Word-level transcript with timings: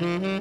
muy 0.00 0.33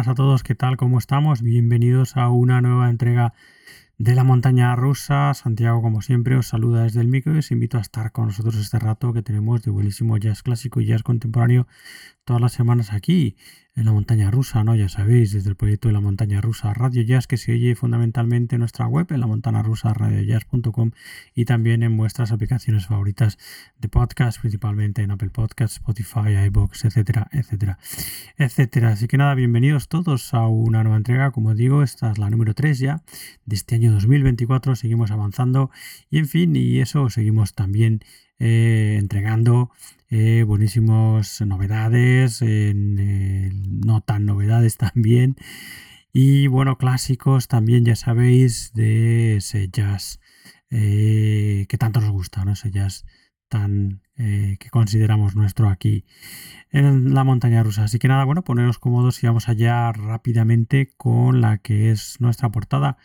buenas 0.00 0.12
a 0.12 0.14
todos, 0.14 0.42
¿qué 0.42 0.54
tal? 0.54 0.78
¿Cómo 0.78 0.98
estamos? 0.98 1.42
Bienvenidos 1.42 2.16
a 2.16 2.30
una 2.30 2.62
nueva 2.62 2.88
entrega 2.88 3.34
de 3.98 4.14
la 4.14 4.24
montaña 4.24 4.74
rusa. 4.74 5.34
Santiago, 5.34 5.82
como 5.82 6.00
siempre, 6.00 6.36
os 6.36 6.46
saluda 6.46 6.84
desde 6.84 7.02
el 7.02 7.08
micro 7.08 7.34
y 7.34 7.40
os 7.40 7.50
invito 7.50 7.76
a 7.76 7.82
estar 7.82 8.10
con 8.10 8.28
nosotros 8.28 8.56
este 8.56 8.78
rato 8.78 9.12
que 9.12 9.20
tenemos 9.20 9.62
de 9.62 9.70
buenísimo 9.70 10.16
jazz 10.16 10.42
clásico 10.42 10.80
y 10.80 10.86
jazz 10.86 11.02
contemporáneo 11.02 11.66
todas 12.30 12.40
las 12.40 12.52
semanas 12.52 12.92
aquí 12.92 13.34
en 13.74 13.86
la 13.86 13.92
montaña 13.92 14.30
rusa, 14.30 14.62
¿no? 14.62 14.76
Ya 14.76 14.88
sabéis, 14.88 15.32
desde 15.32 15.50
el 15.50 15.56
proyecto 15.56 15.88
de 15.88 15.94
la 15.94 16.00
montaña 16.00 16.40
rusa 16.40 16.72
Radio 16.72 17.02
Jazz 17.02 17.26
que 17.26 17.36
se 17.36 17.50
oye 17.50 17.74
fundamentalmente 17.74 18.54
en 18.54 18.60
nuestra 18.60 18.86
web, 18.86 19.08
en 19.10 19.18
la 19.18 19.26
montaña 19.26 19.64
rusa 19.64 19.92
radiojazz.com 19.92 20.92
y 21.34 21.44
también 21.44 21.82
en 21.82 21.96
vuestras 21.96 22.30
aplicaciones 22.30 22.86
favoritas 22.86 23.36
de 23.80 23.88
podcast, 23.88 24.38
principalmente 24.38 25.02
en 25.02 25.10
Apple 25.10 25.30
Podcasts, 25.30 25.78
Spotify, 25.78 26.36
iBox, 26.46 26.84
etcétera, 26.84 27.26
etcétera, 27.32 27.80
etcétera. 28.36 28.90
Así 28.90 29.08
que 29.08 29.16
nada, 29.16 29.34
bienvenidos 29.34 29.88
todos 29.88 30.32
a 30.32 30.46
una 30.46 30.84
nueva 30.84 30.98
entrega, 30.98 31.32
como 31.32 31.56
digo, 31.56 31.82
esta 31.82 32.12
es 32.12 32.18
la 32.18 32.30
número 32.30 32.54
3 32.54 32.78
ya 32.78 33.02
de 33.44 33.56
este 33.56 33.74
año 33.74 33.90
2024, 33.90 34.76
seguimos 34.76 35.10
avanzando 35.10 35.72
y 36.10 36.18
en 36.18 36.28
fin, 36.28 36.54
y 36.54 36.78
eso 36.78 37.10
seguimos 37.10 37.54
también 37.54 38.04
eh, 38.40 38.96
entregando 38.98 39.70
eh, 40.08 40.44
buenísimas 40.46 41.40
novedades, 41.42 42.42
no 42.42 44.00
tan 44.00 44.24
novedades 44.24 44.76
también. 44.78 45.36
Y 46.12 46.48
bueno, 46.48 46.78
clásicos 46.78 47.46
también, 47.48 47.84
ya 47.84 47.94
sabéis, 47.94 48.72
de 48.74 49.36
ese 49.36 49.68
jazz 49.68 50.20
eh, 50.70 51.66
que 51.68 51.78
tanto 51.78 52.00
nos 52.00 52.10
gusta, 52.10 52.44
¿no? 52.44 52.52
Ese 52.52 52.70
jazz 52.70 53.04
tan 53.48 54.02
que 54.16 54.68
consideramos 54.70 55.34
nuestro 55.34 55.70
aquí 55.70 56.04
en 56.70 57.14
la 57.14 57.24
montaña 57.24 57.62
rusa. 57.62 57.84
Así 57.84 57.98
que 57.98 58.06
nada, 58.06 58.24
bueno, 58.24 58.44
poneros 58.44 58.78
cómodos 58.78 59.22
y 59.22 59.26
vamos 59.26 59.48
allá 59.48 59.90
rápidamente 59.92 60.92
con 60.96 61.40
la 61.40 61.58
que 61.58 61.90
es 61.90 62.20
nuestra 62.20 62.50
portada 62.50 62.98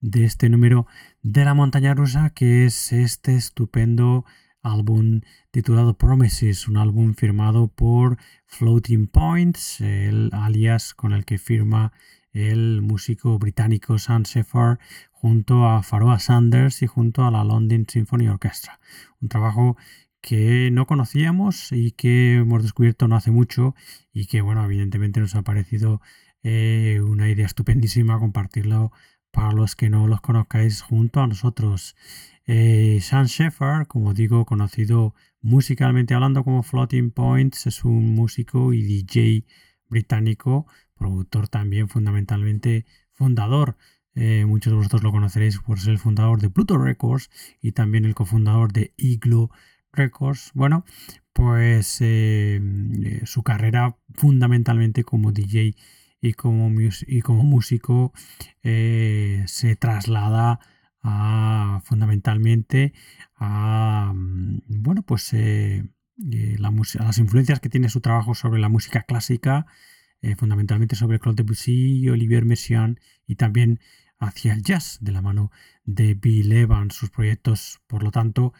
de 0.00 0.24
este 0.24 0.48
número 0.48 0.86
de 1.22 1.44
la 1.44 1.54
montaña 1.54 1.94
rusa, 1.94 2.30
que 2.30 2.66
es 2.66 2.92
este 2.92 3.34
estupendo 3.36 4.24
álbum 4.72 5.20
titulado 5.50 5.96
Promises, 5.96 6.68
un 6.68 6.76
álbum 6.76 7.14
firmado 7.14 7.68
por 7.68 8.18
Floating 8.46 9.06
Points, 9.06 9.80
el 9.80 10.30
alias 10.32 10.94
con 10.94 11.12
el 11.12 11.24
que 11.24 11.38
firma 11.38 11.92
el 12.32 12.82
músico 12.82 13.38
británico 13.38 13.98
Sam 13.98 14.24
Shepard 14.24 14.78
junto 15.10 15.66
a 15.68 15.82
Pharoah 15.82 16.18
Sanders 16.18 16.82
y 16.82 16.86
junto 16.86 17.24
a 17.24 17.30
la 17.30 17.44
London 17.44 17.86
Symphony 17.88 18.28
Orchestra. 18.28 18.78
Un 19.20 19.28
trabajo 19.28 19.76
que 20.20 20.70
no 20.72 20.86
conocíamos 20.86 21.72
y 21.72 21.92
que 21.92 22.34
hemos 22.34 22.62
descubierto 22.62 23.08
no 23.08 23.16
hace 23.16 23.30
mucho 23.30 23.74
y 24.12 24.26
que, 24.26 24.40
bueno, 24.40 24.64
evidentemente 24.64 25.20
nos 25.20 25.34
ha 25.34 25.42
parecido 25.42 26.00
eh, 26.42 27.00
una 27.00 27.28
idea 27.28 27.46
estupendísima 27.46 28.18
compartirlo 28.18 28.92
para 29.30 29.52
los 29.52 29.76
que 29.76 29.90
no 29.90 30.06
los 30.06 30.20
conozcáis 30.20 30.82
junto 30.82 31.20
a 31.20 31.26
nosotros. 31.26 31.94
Eh, 32.46 33.00
Sean 33.02 33.26
Shepard, 33.26 33.88
como 33.88 34.14
digo, 34.14 34.44
conocido 34.44 35.14
musicalmente 35.40 36.14
hablando 36.14 36.44
como 36.44 36.62
Floating 36.62 37.10
Points, 37.10 37.66
es 37.66 37.84
un 37.84 38.14
músico 38.14 38.72
y 38.72 38.82
DJ 38.82 39.44
británico, 39.88 40.66
productor 40.94 41.48
también 41.48 41.88
fundamentalmente 41.88 42.86
fundador. 43.12 43.76
Eh, 44.14 44.44
muchos 44.46 44.72
de 44.72 44.76
vosotros 44.76 45.02
lo 45.02 45.12
conoceréis 45.12 45.58
por 45.58 45.80
ser 45.80 45.92
el 45.92 45.98
fundador 45.98 46.40
de 46.40 46.48
Pluto 46.50 46.78
Records 46.78 47.30
y 47.60 47.72
también 47.72 48.04
el 48.04 48.14
cofundador 48.14 48.72
de 48.72 48.94
Igloo 48.96 49.50
Records. 49.92 50.52
Bueno, 50.54 50.84
pues 51.32 51.98
eh, 52.00 52.60
su 53.24 53.42
carrera 53.42 53.98
fundamentalmente 54.14 55.04
como 55.04 55.32
DJ 55.32 55.74
y 56.20 56.32
como, 56.34 56.70
y 57.06 57.20
como 57.22 57.42
músico 57.42 58.12
se 58.62 59.76
traslada 59.78 60.60
fundamentalmente 61.84 62.92
a, 63.36 64.12
mm, 64.14 64.60
bueno, 64.68 65.02
pues, 65.02 65.32
eh, 65.32 65.84
eh, 66.32 66.56
las 66.58 67.18
influencias 67.18 67.60
que 67.60 67.68
tiene 67.68 67.88
su 67.88 68.00
trabajo 68.00 68.34
sobre 68.34 68.60
la 68.60 68.68
música 68.68 69.02
clásica, 69.02 69.66
eh, 70.22 70.34
fundamentalmente 70.36 70.96
sobre 70.96 71.18
Claude 71.20 71.42
Debussy 71.42 72.00
y 72.00 72.08
Olivier 72.08 72.44
Messiaen, 72.44 73.00
y 73.26 73.36
también 73.36 73.80
hacia 74.18 74.54
el 74.54 74.62
jazz 74.62 74.98
de 75.00 75.12
la 75.12 75.22
mano 75.22 75.50
de 75.84 76.14
Bill 76.14 76.52
Evans. 76.52 76.94
Sus 76.94 77.10
proyectos, 77.10 77.80
por 77.86 78.02
lo 78.02 78.10
tanto, 78.10 78.52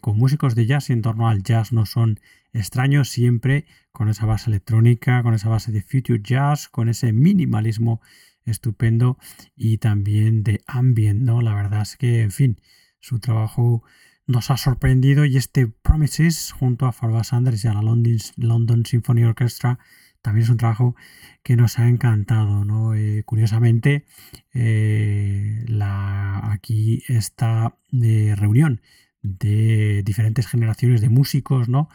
con 0.00 0.16
músicos 0.16 0.54
de 0.54 0.66
jazz 0.66 0.90
y 0.90 0.92
en 0.92 1.02
torno 1.02 1.28
al 1.28 1.42
jazz 1.42 1.72
no 1.72 1.84
son 1.84 2.20
extraños, 2.52 3.08
siempre 3.08 3.66
con 3.90 4.08
esa 4.08 4.24
base 4.24 4.48
electrónica, 4.48 5.24
con 5.24 5.34
esa 5.34 5.48
base 5.48 5.72
de 5.72 5.82
future 5.82 6.20
jazz, 6.22 6.68
con 6.68 6.88
ese 6.88 7.12
minimalismo 7.12 8.00
estupendo 8.46 9.18
y 9.56 9.78
también 9.78 10.42
de 10.42 10.60
ambient, 10.66 11.22
¿no? 11.22 11.42
La 11.42 11.54
verdad 11.54 11.82
es 11.82 11.96
que, 11.96 12.22
en 12.22 12.30
fin, 12.30 12.60
su 13.00 13.20
trabajo 13.20 13.82
nos 14.26 14.50
ha 14.50 14.56
sorprendido 14.56 15.24
y 15.24 15.36
este 15.36 15.66
Promises 15.66 16.52
junto 16.52 16.86
a 16.86 16.92
Farba 16.92 17.24
Sanders 17.24 17.64
y 17.64 17.68
a 17.68 17.74
la 17.74 17.82
London, 17.82 18.86
Symphony 18.86 19.24
Orchestra 19.24 19.78
también 20.22 20.44
es 20.44 20.50
un 20.50 20.58
trabajo 20.58 20.94
que 21.42 21.56
nos 21.56 21.78
ha 21.78 21.88
encantado, 21.88 22.64
¿no? 22.64 22.94
Eh, 22.94 23.22
curiosamente, 23.24 24.04
eh, 24.52 25.64
la, 25.66 26.52
aquí 26.52 27.02
esta 27.08 27.78
eh, 27.92 28.34
reunión 28.36 28.82
de 29.22 30.02
diferentes 30.04 30.46
generaciones 30.46 31.00
de 31.00 31.08
músicos, 31.08 31.68
¿no? 31.68 31.88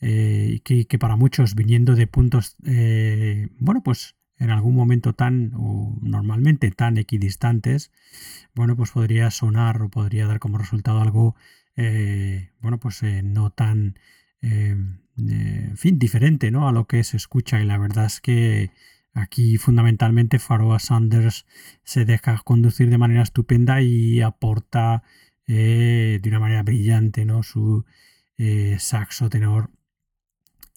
que, 0.00 0.98
para 0.98 1.14
muchos 1.14 1.54
viniendo 1.54 1.94
de 1.94 2.08
puntos, 2.08 2.56
bueno, 3.60 3.84
pues 3.84 4.16
en 4.42 4.50
algún 4.50 4.74
momento 4.74 5.12
tan, 5.14 5.52
o 5.54 5.96
normalmente 6.02 6.72
tan 6.72 6.98
equidistantes, 6.98 7.92
bueno, 8.54 8.76
pues 8.76 8.90
podría 8.90 9.30
sonar 9.30 9.80
o 9.82 9.88
podría 9.88 10.26
dar 10.26 10.40
como 10.40 10.58
resultado 10.58 11.00
algo, 11.00 11.36
eh, 11.76 12.50
bueno, 12.60 12.78
pues 12.80 13.02
eh, 13.04 13.22
no 13.22 13.50
tan, 13.50 13.98
eh, 14.42 14.76
en 15.16 15.76
fin, 15.76 15.98
diferente, 15.98 16.50
¿no? 16.50 16.68
A 16.68 16.72
lo 16.72 16.86
que 16.88 17.04
se 17.04 17.16
escucha 17.16 17.60
y 17.60 17.66
la 17.66 17.78
verdad 17.78 18.06
es 18.06 18.20
que 18.20 18.72
aquí 19.14 19.58
fundamentalmente 19.58 20.40
Faroa 20.40 20.80
Sanders 20.80 21.46
se 21.84 22.04
deja 22.04 22.36
conducir 22.44 22.90
de 22.90 22.98
manera 22.98 23.22
estupenda 23.22 23.80
y 23.80 24.22
aporta 24.22 25.04
de 25.46 26.22
una 26.26 26.40
manera 26.40 26.62
brillante, 26.62 27.24
¿no? 27.24 27.42
Su, 27.42 27.84
saxo 28.78 29.28
tenor 29.30 29.70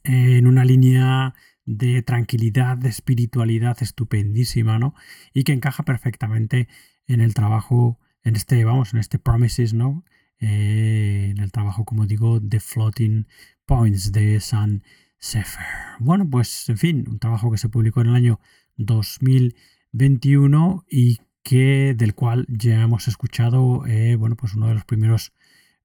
en 0.04 0.46
una 0.46 0.66
línea 0.66 1.34
de 1.66 2.02
tranquilidad, 2.04 2.78
de 2.78 2.90
espiritualidad 2.90 3.78
estupendísima, 3.82 4.80
¿no? 4.80 4.96
Y 5.34 5.44
que 5.44 5.54
encaja 5.54 5.84
perfectamente 5.84 6.68
en 7.08 7.22
el 7.22 7.34
trabajo, 7.34 8.00
en 8.24 8.36
este, 8.36 8.64
vamos, 8.66 8.94
en 8.94 9.00
este 9.00 9.20
Promises, 9.20 9.74
¿no? 9.74 10.04
Eh, 10.40 11.30
en 11.32 11.40
el 11.40 11.52
trabajo, 11.52 11.86
como 11.86 12.06
digo, 12.06 12.40
de 12.40 12.60
Floating 12.60 13.28
Points 13.66 14.12
de 14.12 14.40
San 14.40 14.84
Sefer. 15.18 15.66
Bueno, 16.00 16.30
pues, 16.30 16.70
en 16.70 16.78
fin, 16.78 17.06
un 17.08 17.20
trabajo 17.20 17.52
que 17.52 17.58
se 17.58 17.70
publicó 17.70 18.02
en 18.02 18.08
el 18.08 18.16
año 18.16 18.40
2021 18.78 20.86
y 20.90 21.20
que 21.44 21.94
del 21.96 22.16
cual 22.16 22.46
ya 22.50 22.82
hemos 22.82 23.08
escuchado, 23.08 23.86
eh, 23.86 24.16
bueno, 24.16 24.36
pues 24.36 24.56
uno 24.56 24.68
de 24.68 24.74
los 24.74 24.86
primeros 24.86 25.34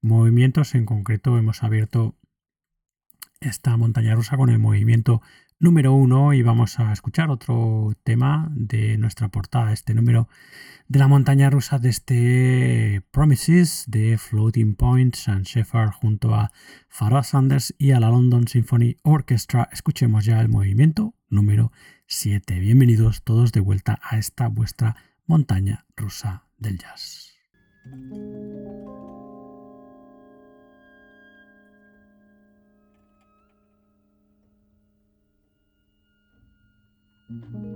movimientos. 0.00 0.75
En 0.75 0.87
concreto, 0.87 1.37
hemos 1.38 1.62
abierto 1.62 2.16
esta 3.40 3.76
montaña 3.76 4.14
rusa 4.14 4.37
con 4.37 4.50
el 4.50 4.58
movimiento 4.58 5.22
número 5.61 5.93
uno 5.93 6.33
y 6.33 6.43
vamos 6.43 6.81
a 6.81 6.93
escuchar 6.93 7.31
otro 7.31 7.93
tema 8.02 8.49
de 8.50 8.97
nuestra 8.97 9.29
portada, 9.29 9.73
este 9.73 9.95
número 9.95 10.26
de 10.88 10.99
la 10.99 11.07
montaña 11.07 11.50
rusa 11.50 11.79
de 11.79 11.90
este 11.90 13.02
Promises 13.11 13.85
de 13.87 14.17
Floating 14.17 14.75
Points 14.75 15.29
and 15.29 15.45
Shepard 15.45 15.93
junto 15.93 16.35
a 16.35 16.50
Pharoah 16.88 17.23
Sanders 17.23 17.75
y 17.79 17.93
a 17.93 18.00
la 18.00 18.09
London 18.09 18.49
Symphony 18.49 18.97
Orchestra. 19.02 19.69
Escuchemos 19.71 20.25
ya 20.25 20.40
el 20.40 20.49
movimiento 20.49 21.14
número 21.29 21.73
7. 22.07 22.59
Bienvenidos 22.59 23.23
todos 23.23 23.52
de 23.52 23.61
vuelta 23.61 24.00
a 24.02 24.17
esta 24.17 24.49
vuestra 24.49 24.97
montaña 25.26 25.85
rusa 25.95 26.47
del 26.59 26.79
jazz. 26.79 27.35
Música 37.30 37.70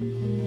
Mm-hmm. 0.00 0.43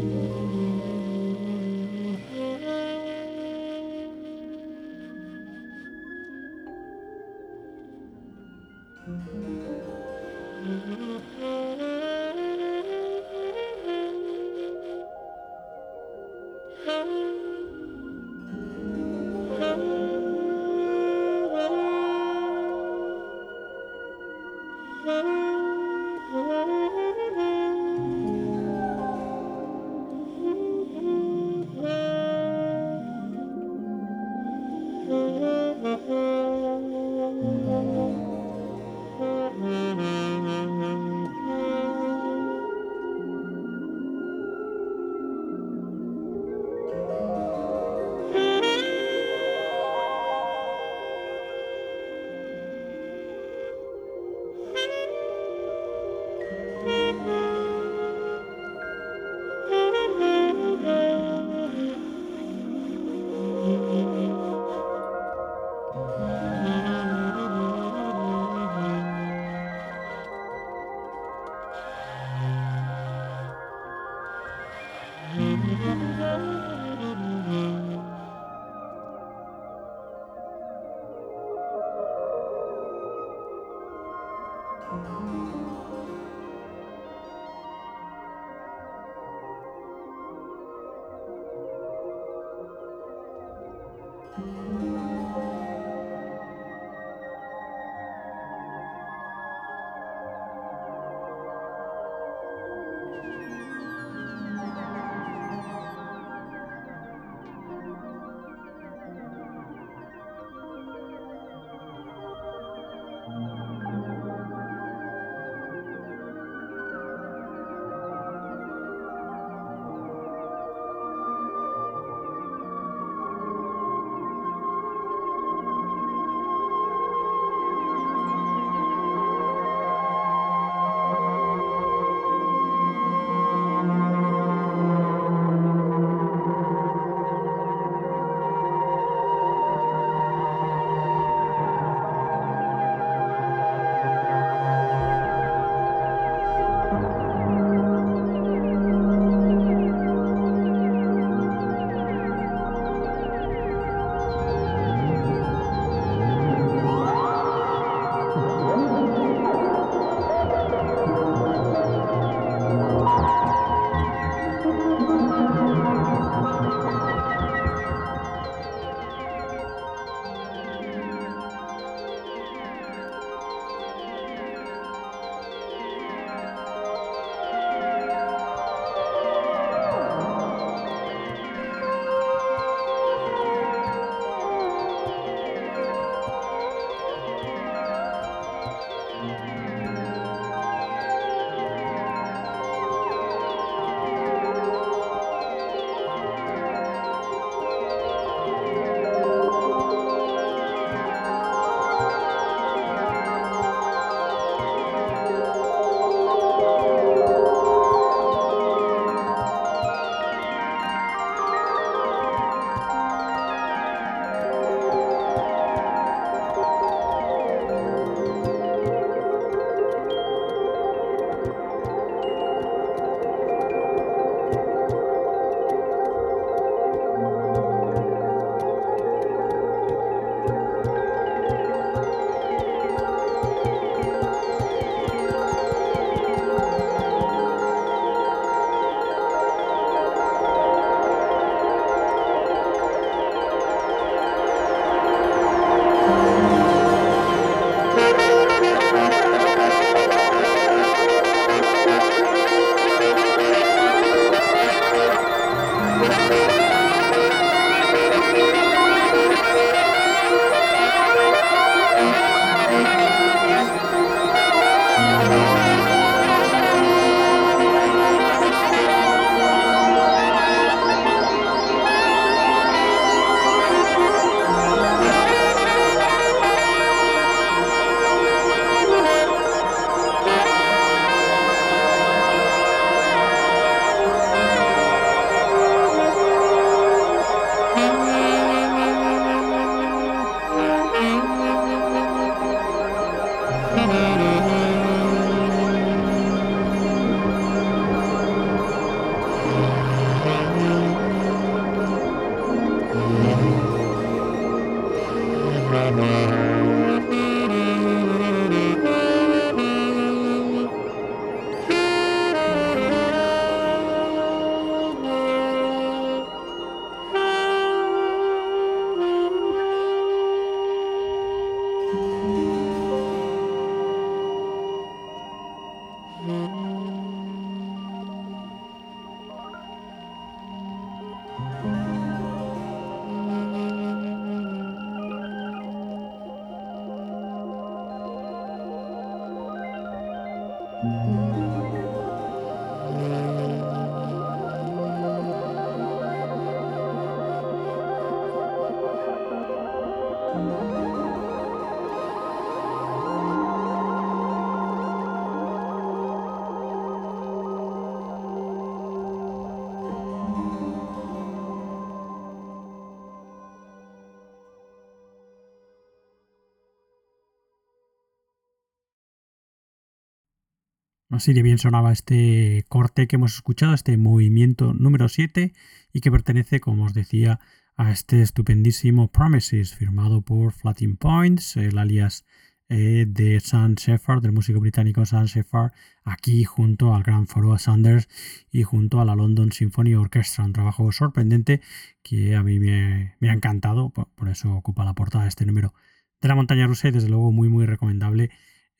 Así 371.17 371.33
de 371.33 371.41
bien 371.41 371.57
sonaba 371.57 371.91
este 371.91 372.63
corte 372.69 373.07
que 373.07 373.15
hemos 373.15 373.33
escuchado, 373.33 373.73
este 373.73 373.97
movimiento 373.97 374.75
número 374.75 375.09
7 375.09 375.51
y 375.91 375.99
que 375.99 376.11
pertenece, 376.11 376.59
como 376.59 376.83
os 376.83 376.93
decía, 376.93 377.39
a 377.75 377.91
este 377.91 378.21
estupendísimo 378.21 379.07
Promises 379.11 379.73
firmado 379.73 380.21
por 380.21 380.53
Flatting 380.53 380.95
Points, 380.95 381.57
el 381.57 381.79
alias 381.79 382.23
eh, 382.69 383.05
de 383.07 383.39
Sam 383.39 383.73
Shepard, 383.73 384.21
del 384.21 384.31
músico 384.31 384.59
británico 384.59 385.07
Sam 385.07 385.25
Shepard, 385.25 385.71
aquí 386.03 386.43
junto 386.43 386.93
al 386.93 387.01
gran 387.01 387.25
Pharoah 387.25 387.57
Sanders 387.57 388.07
y 388.51 388.61
junto 388.61 389.01
a 389.01 389.05
la 389.05 389.15
London 389.15 389.51
Symphony 389.51 389.95
Orchestra. 389.95 390.45
Un 390.45 390.53
trabajo 390.53 390.91
sorprendente 390.91 391.61
que 392.03 392.35
a 392.35 392.43
mí 392.43 392.59
me, 392.59 393.15
ha 393.21 393.33
encantado, 393.33 393.89
por, 393.89 394.29
eso 394.29 394.53
ocupa 394.53 394.85
la 394.85 394.93
portada 394.93 395.23
de 395.23 395.29
este 395.29 395.47
número 395.47 395.73
de 396.21 396.27
la 396.27 396.35
montaña 396.35 396.67
rusa 396.67 396.89
y 396.89 396.91
desde 396.91 397.09
luego 397.09 397.31
muy 397.31 397.49
muy 397.49 397.65
recomendable 397.65 398.29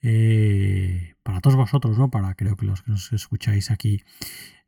eh, 0.01 1.15
para 1.23 1.41
todos 1.41 1.55
vosotros, 1.55 1.97
¿no? 1.97 2.10
Para 2.10 2.36
creo 2.36 2.55
que 2.55 2.65
los 2.65 2.83
que 2.83 2.91
nos 2.91 3.12
escucháis 3.13 3.71
aquí 3.71 4.03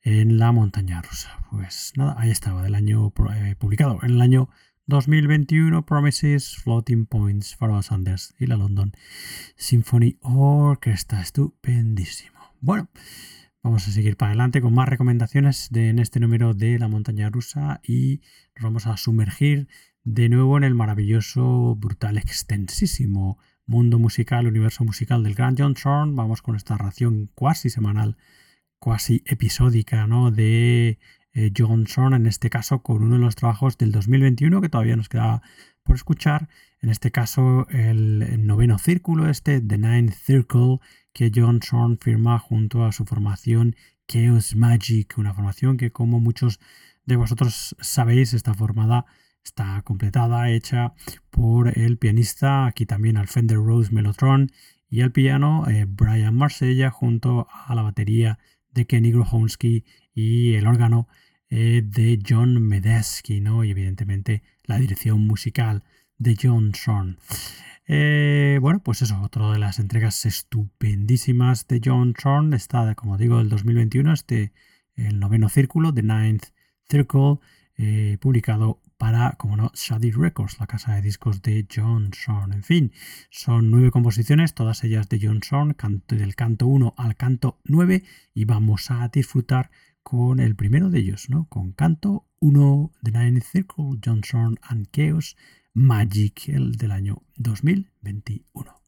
en 0.01 0.37
la 0.37 0.51
montaña 0.51 1.01
rusa. 1.01 1.45
Pues 1.51 1.93
nada, 1.95 2.15
ahí 2.17 2.31
estaba, 2.31 2.63
del 2.63 2.75
año 2.75 3.13
eh, 3.35 3.55
publicado 3.57 3.99
en 4.03 4.11
el 4.11 4.21
año 4.21 4.49
2021 4.87 5.85
Promises, 5.85 6.57
Floating 6.57 7.05
Points, 7.05 7.55
Pharoah 7.55 7.83
Sanders 7.83 8.33
y 8.39 8.47
la 8.47 8.57
London 8.57 8.91
Symphony 9.55 10.17
Orchestra. 10.21 11.21
Estupendísimo. 11.21 12.39
Bueno, 12.59 12.89
vamos 13.61 13.87
a 13.87 13.91
seguir 13.91 14.17
para 14.17 14.31
adelante 14.31 14.61
con 14.61 14.73
más 14.73 14.89
recomendaciones 14.89 15.69
de, 15.69 15.89
en 15.89 15.99
este 15.99 16.19
número 16.19 16.53
de 16.53 16.79
la 16.79 16.87
montaña 16.87 17.29
rusa 17.29 17.81
y 17.83 18.21
nos 18.55 18.63
vamos 18.63 18.87
a 18.87 18.97
sumergir 18.97 19.67
de 20.03 20.27
nuevo 20.27 20.57
en 20.57 20.63
el 20.63 20.73
maravilloso, 20.73 21.75
brutal, 21.75 22.17
extensísimo 22.17 23.37
mundo 23.69 23.99
musical, 23.99 24.47
universo 24.47 24.83
musical 24.83 25.23
del 25.23 25.35
Grand 25.35 25.55
John 25.57 25.75
Thorne. 25.75 26.15
Vamos 26.15 26.41
con 26.41 26.55
esta 26.55 26.75
ración 26.75 27.29
cuasi 27.35 27.69
semanal, 27.69 28.17
cuasi 28.79 29.21
episódica, 29.27 30.07
¿no? 30.07 30.31
De 30.31 30.97
eh, 31.33 31.51
Johnson, 31.55 32.15
en 32.15 32.25
este 32.25 32.49
caso 32.49 32.81
con 32.81 33.03
uno 33.03 33.15
de 33.15 33.21
los 33.21 33.35
trabajos 33.35 33.77
del 33.77 33.91
2021 33.91 34.59
que 34.59 34.69
todavía 34.69 34.95
nos 34.95 35.07
queda 35.07 35.43
por 35.83 35.95
escuchar. 35.95 36.49
En 36.81 36.89
este 36.89 37.11
caso, 37.11 37.67
el, 37.69 38.45
noveno 38.45 38.79
círculo, 38.79 39.29
este 39.29 39.61
The 39.61 39.77
Ninth 39.77 40.13
Circle, 40.13 40.79
que 41.13 41.31
Johnson 41.33 41.99
firma 41.99 42.39
junto 42.39 42.85
a 42.85 42.91
su 42.91 43.05
formación 43.05 43.75
Chaos 44.07 44.55
Magic, 44.55 45.15
una 45.17 45.35
formación 45.35 45.77
que, 45.77 45.91
como 45.91 46.19
muchos 46.19 46.59
de 47.05 47.17
vosotros 47.17 47.75
sabéis, 47.79 48.33
está 48.33 48.55
formada, 48.55 49.05
está 49.43 49.81
completada, 49.83 50.49
hecha 50.49 50.93
por 51.29 51.77
el 51.77 51.97
pianista, 51.97 52.65
aquí 52.65 52.85
también 52.85 53.17
al 53.17 53.27
Fender 53.27 53.57
Rose 53.57 53.91
Mellotron, 53.91 54.51
y 54.89 55.01
al 55.01 55.11
piano 55.11 55.67
eh, 55.67 55.85
Brian 55.87 56.35
Marsella, 56.35 56.89
junto 56.89 57.47
a 57.51 57.75
la 57.75 57.83
batería 57.83 58.39
de 58.71 58.85
Kenny 58.85 59.11
Grohonsky 59.11 59.85
y 60.13 60.55
el 60.55 60.67
órgano 60.67 61.07
eh, 61.49 61.81
de 61.85 62.19
John 62.27 62.61
Medesky, 62.61 63.39
¿no? 63.39 63.63
Y 63.63 63.71
evidentemente 63.71 64.43
la 64.63 64.77
dirección 64.77 65.21
musical 65.21 65.83
de 66.17 66.37
John 66.41 66.71
Thorne. 66.71 67.17
Eh, 67.87 68.59
bueno, 68.61 68.81
pues 68.83 69.01
eso, 69.01 69.19
otra 69.21 69.51
de 69.51 69.59
las 69.59 69.79
entregas 69.79 70.25
estupendísimas 70.25 71.67
de 71.67 71.81
John 71.83 72.13
Thorne 72.13 72.55
está, 72.55 72.93
como 72.95 73.17
digo, 73.17 73.39
del 73.39 73.49
2021, 73.49 74.13
este, 74.13 74.53
el 74.95 75.19
noveno 75.19 75.49
círculo, 75.49 75.93
The 75.93 76.03
Ninth 76.03 76.45
Circle, 76.87 77.37
publicado 78.19 78.81
para, 78.99 79.31
como 79.37 79.55
no, 79.55 79.71
Shady 79.73 80.11
Records, 80.11 80.59
la 80.59 80.67
casa 80.67 80.93
de 80.93 81.01
discos 81.01 81.41
de 81.41 81.65
John 81.73 82.11
Thorne. 82.11 82.53
En 82.53 82.63
fin, 82.63 82.91
son 83.31 83.71
nueve 83.71 83.91
composiciones, 83.91 84.53
todas 84.53 84.83
ellas 84.83 85.07
de 85.07 85.19
John 85.23 85.39
Thorne, 85.39 85.73
del 86.07 86.35
canto 86.35 86.67
1 86.67 86.93
al 86.97 87.15
canto 87.15 87.61
9, 87.63 88.03
y 88.33 88.45
vamos 88.45 88.91
a 88.91 89.07
disfrutar 89.07 89.71
con 90.03 90.39
el 90.41 90.55
primero 90.55 90.89
de 90.89 90.99
ellos, 90.99 91.29
¿no? 91.29 91.47
Con 91.47 91.71
Canto 91.71 92.27
1 92.39 92.91
The 93.01 93.11
Nine 93.11 93.41
Circle, 93.41 93.99
Johnson 94.03 94.59
and 94.63 94.87
Chaos 94.91 95.37
Magic, 95.73 96.49
el 96.49 96.73
del 96.73 96.91
año 96.91 97.23
2021. 97.37 98.79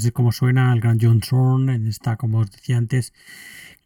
Así 0.00 0.12
como 0.12 0.32
suena 0.32 0.72
el 0.72 0.80
gran 0.80 0.98
John 0.98 1.20
Zorn 1.22 1.68
en 1.68 1.86
esta, 1.86 2.16
como 2.16 2.38
os 2.38 2.50
decía 2.50 2.78
antes, 2.78 3.12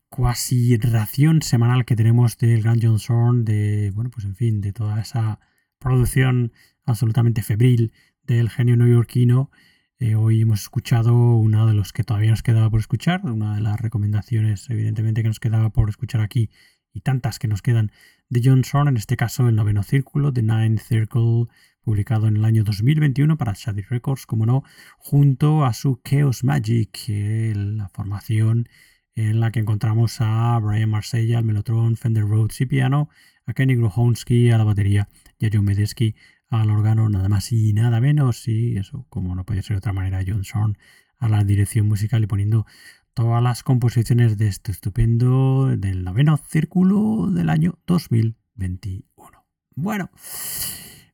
cuasi 0.09 0.77
ración 0.77 1.43
semanal 1.43 1.85
que 1.85 1.97
tenemos 1.97 2.39
del 2.39 2.63
gran 2.63 2.79
John 2.81 3.01
Zorn, 3.01 3.45
de, 3.45 3.91
bueno, 3.93 4.11
pues 4.11 4.25
en 4.25 4.37
fin, 4.37 4.61
de 4.61 4.73
toda 4.73 5.01
esa 5.01 5.41
producción 5.81 6.53
absolutamente 6.85 7.43
febril 7.43 7.93
del 8.23 8.49
genio 8.49 8.77
neoyorquino. 8.77 9.51
Eh, 9.99 10.15
hoy 10.15 10.41
hemos 10.41 10.63
escuchado 10.63 11.15
uno 11.15 11.67
de 11.67 11.75
los 11.75 11.93
que 11.93 12.05
todavía 12.05 12.31
nos 12.31 12.45
quedaba 12.45 12.71
por 12.71 12.79
escuchar, 12.79 13.23
una 13.25 13.57
de 13.57 13.61
las 13.61 13.81
recomendaciones, 13.81 14.71
evidentemente, 14.71 15.23
que 15.23 15.29
nos 15.29 15.41
quedaba 15.41 15.71
por 15.71 15.89
escuchar 15.89 16.21
aquí 16.21 16.49
y 16.93 17.01
tantas 17.01 17.41
que 17.41 17.49
nos 17.49 17.61
quedan 17.61 17.91
de 18.29 18.41
John 18.45 18.63
Zorn, 18.63 18.87
en 18.87 18.97
este 18.99 19.17
caso 19.17 19.49
el 19.49 19.57
noveno 19.57 19.83
círculo, 19.83 20.33
The 20.33 20.43
Ninth 20.43 20.81
Circle, 20.81 21.47
publicado 21.85 22.27
en 22.27 22.37
el 22.37 22.45
año 22.45 22.65
2021 22.65 23.37
para 23.37 23.53
Shady 23.53 23.83
Records, 23.83 24.27
como 24.27 24.47
no, 24.47 24.65
junto 24.99 25.65
a 25.65 25.73
su 25.73 26.01
Chaos 26.03 26.43
Magic, 26.43 26.99
la 27.09 27.89
formación 27.89 28.69
en 29.15 29.39
la 29.39 29.53
que 29.53 29.61
encontramos 29.61 30.17
a 30.21 30.59
Brian 30.59 30.91
Marsella 30.91 31.39
al 31.39 31.45
melotron, 31.45 31.97
Fender 31.97 32.25
Rhodes 32.25 32.61
y 32.61 32.67
piano, 32.67 33.09
a 33.47 33.53
Kenny 33.53 33.77
Grohonsky 33.77 34.51
a 34.51 34.59
la 34.59 34.65
batería 34.65 35.09
y 35.39 35.47
a 35.47 35.51
John 35.53 35.65
Medesky 35.65 36.17
al 36.49 36.71
órgano, 36.71 37.09
nada 37.09 37.29
más 37.29 37.53
y 37.53 37.73
nada 37.73 38.01
menos, 38.01 38.49
y 38.49 38.77
eso, 38.77 39.07
como 39.09 39.35
no 39.35 39.45
podía 39.45 39.63
ser 39.63 39.75
de 39.75 39.79
otra 39.79 39.93
manera, 39.93 40.25
John 40.27 40.45
Zorn 40.45 40.79
a 41.19 41.29
la 41.29 41.45
dirección 41.45 41.87
musical 41.87 42.25
y 42.25 42.27
poniendo 42.27 42.67
todas 43.15 43.43
las 43.43 43.63
composiciones 43.63 44.37
de 44.39 44.49
este 44.49 44.73
estupendo 44.73 45.69
del 45.77 46.03
noveno 46.03 46.37
círculo 46.37 47.31
del 47.31 47.51
año 47.51 47.79
2021. 47.87 49.45
Bueno, 49.77 50.11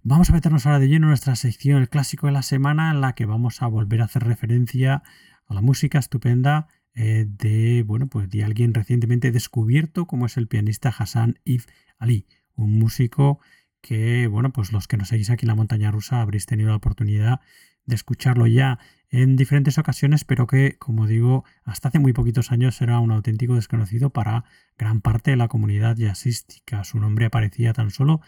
Vamos 0.03 0.31
a 0.31 0.33
meternos 0.33 0.65
ahora 0.65 0.79
de 0.79 0.89
lleno 0.89 1.07
en 1.07 1.11
nuestra 1.11 1.37
sección 1.37 1.83
El 1.83 1.91
clásico 1.91 2.27
de 2.27 2.33
la 2.33 2.41
semana, 2.41 2.91
en 2.91 3.03
la 3.03 3.15
que 3.15 3.27
vamos 3.27 3.61
a 3.61 3.67
volver 3.67 4.01
a 4.01 4.07
hacer 4.07 4.25
referencia 4.25 5.03
a 5.47 5.55
la 5.55 5.61
música 5.61 5.99
estupenda 5.99 6.69
eh, 6.95 7.27
de, 7.29 7.85
bueno, 7.87 8.07
pues 8.07 8.31
de 8.31 8.43
alguien 8.43 8.73
recientemente 8.73 9.31
descubierto, 9.31 10.07
como 10.07 10.25
es 10.25 10.39
el 10.39 10.49
pianista 10.49 10.89
Hassan 10.89 11.39
If 11.45 11.67
Ali, 11.99 12.27
un 12.55 12.79
músico 12.79 13.41
que, 13.83 14.27
bueno, 14.27 14.55
pues 14.55 14.73
los 14.73 14.89
que 14.89 14.97
nos 14.97 15.09
seguís 15.09 15.29
aquí 15.29 15.45
en 15.45 15.49
la 15.49 15.55
montaña 15.55 15.91
rusa 15.91 16.23
habréis 16.23 16.47
tenido 16.47 16.71
la 16.71 16.77
oportunidad 16.77 17.41
de 17.85 17.95
escucharlo 17.95 18.47
ya 18.47 18.79
en 19.11 19.37
diferentes 19.37 19.77
ocasiones, 19.77 20.25
pero 20.25 20.47
que, 20.47 20.79
como 20.79 21.07
digo, 21.09 21.45
hasta 21.65 21.89
hace 21.89 21.99
muy 21.99 22.15
poquitos 22.15 22.53
años 22.53 22.81
era 22.81 23.01
un 23.01 23.11
auténtico 23.11 23.55
desconocido 23.55 24.11
para 24.11 24.45
gran 24.79 25.03
parte 25.03 25.33
de 25.33 25.37
la 25.37 25.49
comunidad 25.49 25.97
jazzística. 25.99 26.85
Su 26.85 27.01
nombre 27.01 27.27
aparecía 27.27 27.75
tan 27.75 27.91
solo 27.91 28.23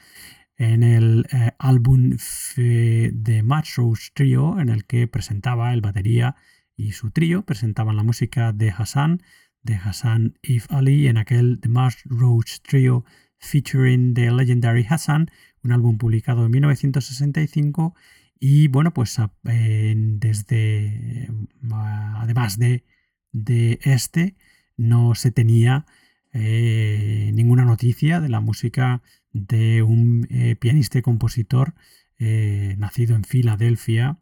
en 0.63 0.83
el 0.83 1.27
eh, 1.33 1.53
álbum 1.59 2.17
de 2.57 3.43
Match 3.45 3.77
Rose 3.77 4.11
Trio, 4.15 4.61
en 4.61 4.69
el 4.69 4.85
que 4.85 5.09
presentaba 5.09 5.73
el 5.73 5.81
batería 5.81 6.37
y 6.77 6.93
su 6.93 7.11
trío, 7.11 7.43
presentaban 7.43 7.97
la 7.97 8.05
música 8.05 8.53
de 8.53 8.71
Hassan, 8.71 9.23
de 9.63 9.75
Hassan 9.75 10.39
If 10.43 10.71
Ali, 10.71 11.09
en 11.09 11.19
aquel 11.19 11.59
The 11.61 11.69
Match 11.69 11.97
Rose 12.05 12.59
Trio 12.63 13.05
featuring 13.39 14.15
the 14.15 14.31
legendary 14.31 14.87
Hassan, 14.89 15.31
un 15.65 15.73
álbum 15.73 15.99
publicado 15.99 16.47
en 16.47 16.53
1965 16.53 17.95
y 18.39 18.69
bueno, 18.69 18.93
pues 18.95 19.19
desde, 19.43 21.29
además 21.71 22.59
de, 22.59 22.85
de 23.33 23.79
este, 23.83 24.37
no 24.77 25.15
se 25.15 25.31
tenía 25.31 25.87
eh, 26.33 27.31
ninguna 27.35 27.65
noticia 27.65 28.21
de 28.21 28.29
la 28.29 28.41
música 28.41 29.03
de 29.33 29.83
un 29.83 30.27
eh, 30.31 30.57
pianista 30.57 30.99
y 30.99 31.03
compositor 31.03 31.75
eh, 32.19 32.75
nacido 32.79 33.17
en 33.17 33.25
Filadelfia 33.25 34.19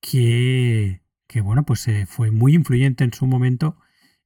que, 0.00 1.00
bueno, 1.42 1.64
pues 1.64 1.86
fue 2.06 2.30
muy 2.30 2.54
influyente 2.54 3.04
en 3.04 3.12
su 3.12 3.26
momento 3.26 3.78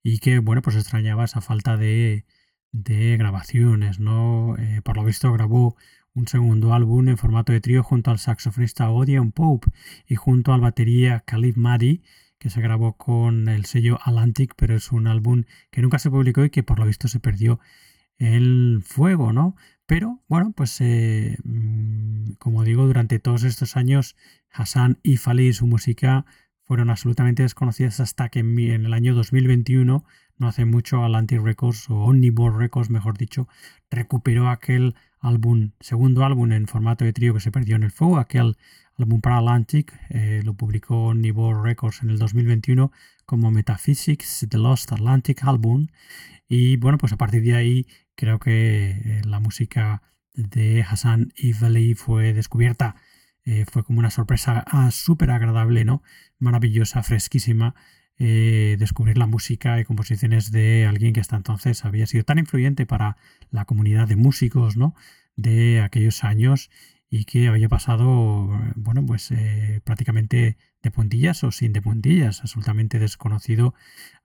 y 0.03 0.19
que, 0.19 0.39
bueno, 0.39 0.63
pues 0.63 0.77
extrañaba 0.77 1.25
esa 1.25 1.41
falta 1.41 1.77
de, 1.77 2.25
de 2.73 3.17
grabaciones, 3.17 3.99
¿no? 3.99 4.57
por 4.85 4.97
lo 4.97 5.05
visto 5.05 5.33
grabó 5.33 5.77
un 6.15 6.29
segundo 6.29 6.75
álbum 6.75 7.09
en 7.09 7.19
formato 7.19 7.53
de 7.53 7.61
trío 7.61 7.83
junto 7.83 8.11
al 8.11 8.19
saxofonista 8.19 8.91
Odeon 8.91 9.33
Pope 9.33 9.71
y 10.07 10.17
junto 10.17 10.53
al 10.53 10.61
batería 10.61 11.21
Khalid 11.27 11.57
Madi 11.57 12.03
que 12.43 12.51
se 12.51 12.61
grabó 12.61 12.97
con 12.97 13.49
el 13.49 13.67
sello 13.67 14.01
Atlantic, 14.05 14.55
pero 14.57 14.75
es 14.75 14.91
un 14.91 15.07
álbum 15.07 15.45
que 15.71 15.81
nunca 15.81 16.01
se 16.01 16.11
publicó 16.11 16.45
y 16.45 16.51
que 16.51 16.65
por 16.65 16.81
lo 16.81 16.87
visto 16.87 17.07
se 17.07 17.21
perdió 17.21 17.61
el 18.23 18.83
fuego, 18.85 19.33
¿no? 19.33 19.57
Pero 19.87 20.21
bueno, 20.29 20.53
pues 20.57 20.81
eh, 20.81 21.37
mm, 21.45 22.33
como 22.39 22.65
digo, 22.65 22.87
durante 22.87 23.19
todos 23.19 23.43
estos 23.45 23.77
años 23.77 24.17
Hassan 24.51 24.99
y 25.03 25.17
Fali 25.17 25.49
y 25.49 25.53
su 25.53 25.67
música 25.67 26.25
fueron 26.65 26.89
absolutamente 26.91 27.43
desconocidas 27.43 28.01
hasta 28.01 28.29
que 28.29 28.39
en, 28.41 28.59
el 28.59 28.93
año 28.93 29.15
2021, 29.15 30.05
no 30.39 30.49
hace 30.49 30.65
mucho, 30.65 31.05
Atlantic 31.05 31.41
Records 31.43 31.91
o 31.91 31.97
Omnivore 32.05 32.57
Records, 32.57 32.91
mejor 32.91 33.19
dicho, 33.19 33.49
recuperó 33.91 34.49
aquel 34.49 34.95
álbum, 35.21 35.73
segundo 35.81 36.25
álbum 36.25 36.53
en 36.53 36.67
formato 36.69 37.05
de 37.05 37.13
trío 37.13 37.35
que 37.35 37.41
se 37.41 37.51
perdió 37.51 37.77
en 37.77 37.83
el 37.83 37.91
fuego, 37.91 38.19
aquel 38.19 38.57
álbum 38.97 39.21
para 39.21 39.39
Atlantic, 39.39 39.93
eh, 40.11 40.43
lo 40.45 40.55
publicó 40.55 41.13
Nibor 41.15 41.63
Records 41.63 42.03
en 42.03 42.11
el 42.11 42.19
2021 42.19 42.93
como 43.27 43.51
Metaphysics 43.51 44.47
The 44.49 44.59
Lost 44.59 44.93
Atlantic 44.93 45.43
Album. 45.45 45.89
Y 46.49 46.77
bueno, 46.77 46.99
pues 46.99 47.13
a 47.13 47.17
partir 47.17 47.43
de 47.43 47.55
ahí 47.55 47.87
creo 48.15 48.39
que 48.39 48.91
eh, 48.91 49.23
la 49.25 49.41
música 49.41 50.03
de 50.35 50.83
Hassan 50.83 51.33
Valley 51.61 51.95
fue 51.95 52.33
descubierta. 52.33 52.97
Eh, 53.45 53.65
fue 53.71 53.83
como 53.85 53.99
una 53.99 54.11
sorpresa 54.11 54.65
ah, 54.67 54.91
súper 54.91 55.31
agradable, 55.31 55.85
¿no? 55.85 56.03
Maravillosa, 56.39 57.03
fresquísima. 57.03 57.75
descubrir 58.19 59.19
la 59.19 59.27
música 59.27 59.81
y 59.81 59.85
composiciones 59.85 60.53
de 60.53 60.87
alguien 60.87 61.13
que 61.13 61.21
hasta 61.21 61.37
entonces 61.37 61.85
había 61.85 62.07
sido 62.07 62.25
tan 62.25 62.39
influyente 62.39 62.87
para 62.87 63.17
la 63.51 63.65
comunidad 63.65 64.07
de 64.07 64.17
músicos, 64.17 64.77
¿no? 64.77 64.95
De 65.37 65.81
aquellos 65.81 66.23
años 66.23 66.71
y 67.15 67.27
que 67.27 67.49
había 67.49 67.69
pasado, 67.69 68.49
bueno, 68.75 69.05
pues 69.05 69.31
eh, 69.33 69.83
prácticamente 69.85 70.57
de 70.83 70.91
puntillas 70.91 71.45
o 71.45 71.53
sin 71.53 71.75
de 71.75 71.83
puntillas, 71.83 72.41
absolutamente 72.41 72.99
desconocido 72.99 73.75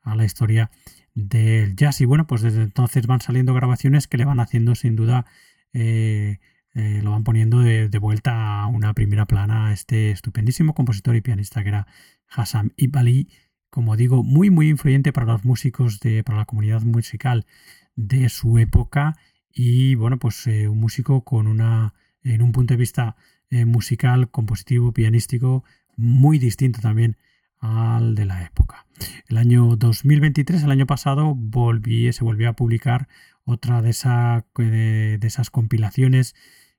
a 0.03 0.15
la 0.15 0.23
historia 0.23 0.71
del 1.17 1.75
jazz. 1.75 1.99
Y 2.01 2.05
bueno, 2.05 2.27
pues 2.27 2.43
desde 2.43 2.61
entonces 2.61 3.07
van 3.07 3.21
saliendo 3.21 3.53
grabaciones 3.53 4.07
que 4.07 4.17
le 4.17 4.25
van 4.25 4.39
haciendo 4.39 4.75
sin 4.75 4.95
duda, 4.95 5.25
eh, 5.73 6.39
eh, 6.75 7.01
lo 7.03 7.11
van 7.11 7.23
poniendo 7.23 7.59
de, 7.59 7.89
vuelta 7.97 8.61
a 8.61 8.67
una 8.67 8.93
primera 8.93 9.25
plana 9.25 9.67
a 9.67 9.73
este 9.73 10.11
estupendísimo 10.11 10.75
compositor 10.75 11.15
y 11.15 11.21
pianista 11.21 11.63
que 11.63 11.69
era 11.69 11.87
Hassan 12.29 12.73
Ibali, 12.77 13.29
como 13.71 13.95
digo, 13.97 14.23
muy 14.23 14.51
muy 14.51 14.69
influyente 14.69 15.11
para 15.11 15.25
los 15.25 15.43
músicos, 15.43 15.99
de, 15.99 16.23
para 16.23 16.37
la 16.39 16.45
comunidad 16.45 16.83
musical 16.83 17.47
de 17.95 18.29
su 18.29 18.59
época 18.59 19.15
y 19.51 19.95
bueno, 19.95 20.19
pues 20.19 20.45
un 20.45 20.79
músico 20.79 21.23
con 21.23 21.47
una 21.47 21.95
en 22.23 22.41
un 22.43 22.51
punto 22.51 22.75
de 22.75 22.77
vista 22.77 23.15
eh, 23.49 23.65
musical, 23.65 24.29
compositivo, 24.29 24.91
pianístico, 24.91 25.63
muy 25.95 26.37
distinto 26.37 26.79
también 26.81 27.17
al 27.59 28.15
de 28.15 28.25
la 28.25 28.43
época. 28.43 28.85
El 29.27 29.37
año 29.37 29.75
2023, 29.75 30.63
el 30.63 30.71
año 30.71 30.87
pasado, 30.87 31.33
volví, 31.35 32.11
se 32.13 32.23
volvió 32.23 32.49
a 32.49 32.53
publicar 32.53 33.07
otra 33.43 33.81
de, 33.81 33.93
de, 34.55 35.27
esas 35.27 35.49
compilaciones 35.49 36.35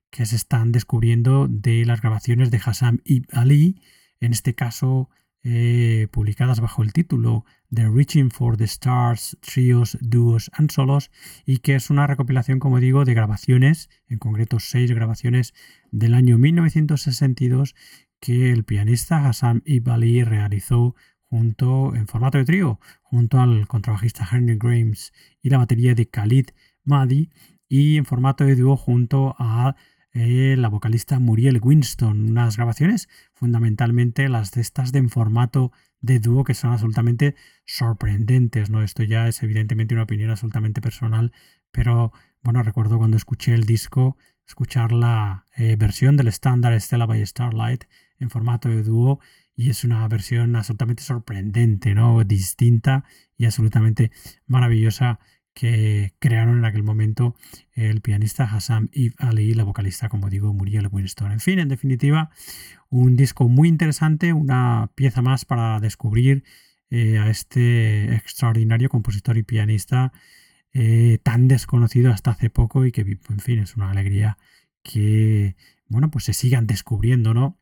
que 0.09 0.25
se 0.25 0.35
están 0.35 0.71
descubriendo 0.71 1.47
de 1.47 1.85
las 1.85 2.01
grabaciones 2.01 2.51
de 2.51 2.61
Hassan 2.63 3.01
Ibn 3.05 3.27
Ali, 3.31 3.81
en 4.19 4.31
este 4.33 4.55
caso 4.55 5.09
eh, 5.41 6.07
publicadas 6.11 6.59
bajo 6.59 6.83
el 6.83 6.91
título 6.91 7.45
The 7.73 7.87
Reaching 7.87 8.29
for 8.29 8.57
the 8.57 8.65
Stars, 8.65 9.37
Trios, 9.39 9.97
Duos 10.01 10.51
and 10.53 10.69
Solos, 10.69 11.11
y 11.45 11.59
que 11.59 11.75
es 11.75 11.89
una 11.89 12.07
recopilación, 12.07 12.59
como 12.59 12.79
digo, 12.79 13.05
de 13.05 13.13
grabaciones, 13.13 13.89
en 14.07 14.19
concreto 14.19 14.59
seis 14.59 14.91
grabaciones 14.91 15.53
del 15.91 16.13
año 16.13 16.37
1962 16.37 17.73
que 18.19 18.51
el 18.51 18.63
pianista 18.63 19.27
Hassan 19.27 19.61
Ibali 19.65 20.23
realizó 20.23 20.95
junto 21.29 21.95
en 21.95 22.07
formato 22.07 22.37
de 22.37 22.45
trío, 22.45 22.79
junto 23.01 23.39
al 23.39 23.67
contrabajista 23.67 24.27
Henry 24.31 24.57
Grimes 24.57 25.13
y 25.41 25.49
la 25.49 25.59
batería 25.59 25.93
de 25.93 26.07
Khalid 26.07 26.49
Madi, 26.83 27.29
y 27.67 27.97
en 27.97 28.05
formato 28.05 28.43
de 28.43 28.55
dúo 28.55 28.75
junto 28.75 29.35
a 29.37 29.75
eh, 30.11 30.55
la 30.57 30.69
vocalista 30.69 31.19
Muriel 31.19 31.59
Winston. 31.61 32.31
Unas 32.31 32.57
grabaciones 32.57 33.07
fundamentalmente 33.33 34.27
las 34.27 34.51
de 34.51 34.61
estas 34.61 34.91
de 34.91 34.99
en 34.99 35.09
formato 35.09 35.71
de 36.01 36.19
dúo 36.19 36.43
que 36.43 36.55
son 36.55 36.71
absolutamente 36.71 37.35
sorprendentes. 37.65 38.71
¿no? 38.71 38.81
Esto 38.81 39.03
ya 39.03 39.27
es 39.27 39.43
evidentemente 39.43 39.93
una 39.93 40.03
opinión 40.03 40.31
absolutamente 40.31 40.81
personal, 40.81 41.31
pero 41.71 42.11
bueno, 42.41 42.63
recuerdo 42.63 42.97
cuando 42.97 43.17
escuché 43.17 43.53
el 43.53 43.65
disco, 43.65 44.17
escuchar 44.47 44.91
la 44.91 45.45
eh, 45.55 45.75
versión 45.75 46.17
del 46.17 46.27
estándar 46.27 46.79
Stella 46.81 47.05
by 47.05 47.23
Starlight 47.25 47.83
en 48.19 48.29
formato 48.29 48.69
de 48.69 48.83
dúo 48.83 49.19
y 49.55 49.69
es 49.69 49.83
una 49.83 50.07
versión 50.07 50.55
absolutamente 50.55 51.03
sorprendente, 51.03 51.93
¿no? 51.93 52.23
distinta 52.23 53.03
y 53.37 53.45
absolutamente 53.45 54.11
maravillosa 54.47 55.19
que 55.53 56.13
crearon 56.19 56.59
en 56.59 56.65
aquel 56.65 56.83
momento 56.83 57.35
el 57.73 58.01
pianista 58.01 58.45
Hassam 58.45 58.89
Eve 58.93 59.15
Ali 59.17 59.51
y 59.51 59.53
la 59.53 59.65
vocalista, 59.65 60.07
como 60.07 60.29
digo, 60.29 60.53
Muriel 60.53 60.87
Winston. 60.89 61.33
En 61.33 61.41
fin, 61.41 61.59
en 61.59 61.67
definitiva, 61.67 62.29
un 62.89 63.17
disco 63.17 63.49
muy 63.49 63.67
interesante, 63.67 64.31
una 64.31 64.89
pieza 64.95 65.21
más 65.21 65.43
para 65.43 65.79
descubrir 65.81 66.43
eh, 66.89 67.19
a 67.19 67.29
este 67.29 68.15
extraordinario 68.15 68.89
compositor 68.89 69.37
y 69.37 69.43
pianista 69.43 70.13
eh, 70.73 71.19
tan 71.23 71.47
desconocido 71.47 72.11
hasta 72.11 72.31
hace 72.31 72.49
poco 72.49 72.85
y 72.85 72.91
que, 72.91 73.01
en 73.01 73.39
fin, 73.39 73.59
es 73.59 73.75
una 73.75 73.91
alegría 73.91 74.37
que, 74.81 75.55
bueno, 75.87 76.09
pues 76.09 76.23
se 76.23 76.33
sigan 76.33 76.67
descubriendo, 76.67 77.33
¿no? 77.33 77.58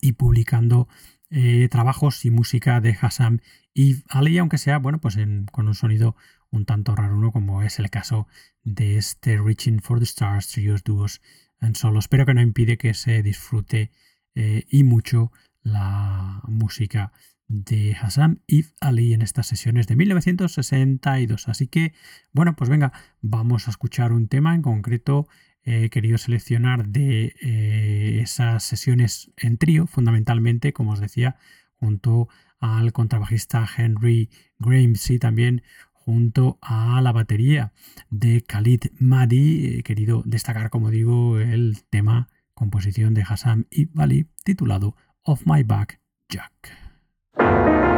Y 0.00 0.12
publicando 0.12 0.88
eh, 1.30 1.68
trabajos 1.70 2.24
y 2.24 2.30
música 2.30 2.80
de 2.80 2.96
Hassam 3.00 3.40
y 3.74 4.02
Ali, 4.08 4.38
aunque 4.38 4.58
sea, 4.58 4.78
bueno, 4.78 5.00
pues 5.00 5.16
con 5.52 5.68
un 5.68 5.74
sonido 5.74 6.16
un 6.50 6.64
tanto 6.64 6.94
raro. 6.94 7.30
Como 7.32 7.62
es 7.62 7.78
el 7.78 7.90
caso 7.90 8.26
de 8.64 8.96
este 8.96 9.38
Reaching 9.38 9.80
for 9.80 9.98
the 9.98 10.04
Stars, 10.04 10.48
trios, 10.48 10.84
dúos 10.84 11.20
en 11.60 11.74
solo. 11.74 11.98
Espero 11.98 12.26
que 12.26 12.34
no 12.34 12.40
impide 12.40 12.78
que 12.78 12.94
se 12.94 13.22
disfrute 13.22 13.90
eh, 14.34 14.64
y 14.68 14.84
mucho 14.84 15.32
la 15.62 16.40
música 16.48 17.12
de 17.48 17.96
Hassam 18.00 18.40
If 18.46 18.72
Ali 18.80 19.14
en 19.14 19.22
estas 19.22 19.46
sesiones 19.46 19.86
de 19.86 19.96
1962. 19.96 21.48
Así 21.48 21.66
que, 21.66 21.94
bueno, 22.32 22.56
pues 22.56 22.70
venga, 22.70 22.92
vamos 23.20 23.68
a 23.68 23.70
escuchar 23.70 24.12
un 24.12 24.28
tema 24.28 24.54
en 24.54 24.62
concreto 24.62 25.28
he 25.68 25.90
querido 25.90 26.16
seleccionar 26.16 26.88
de 26.88 27.34
eh, 27.42 28.20
esas 28.22 28.64
sesiones 28.64 29.30
en 29.36 29.58
trío, 29.58 29.86
fundamentalmente, 29.86 30.72
como 30.72 30.92
os 30.92 31.00
decía, 31.00 31.36
junto 31.76 32.28
al 32.58 32.92
contrabajista 32.92 33.68
Henry 33.76 34.30
y 34.60 35.18
también 35.18 35.62
junto 35.92 36.58
a 36.62 37.00
la 37.02 37.12
batería 37.12 37.72
de 38.08 38.40
Khalid 38.40 38.86
Madi. 38.98 39.78
He 39.78 39.82
querido 39.82 40.22
destacar, 40.24 40.70
como 40.70 40.90
digo, 40.90 41.38
el 41.38 41.82
tema 41.90 42.28
composición 42.54 43.12
de 43.12 43.22
Hassan 43.28 43.66
Ibali 43.70 44.26
titulado 44.44 44.96
Of 45.22 45.42
My 45.44 45.62
Back 45.64 46.00
Jack. 46.30 47.97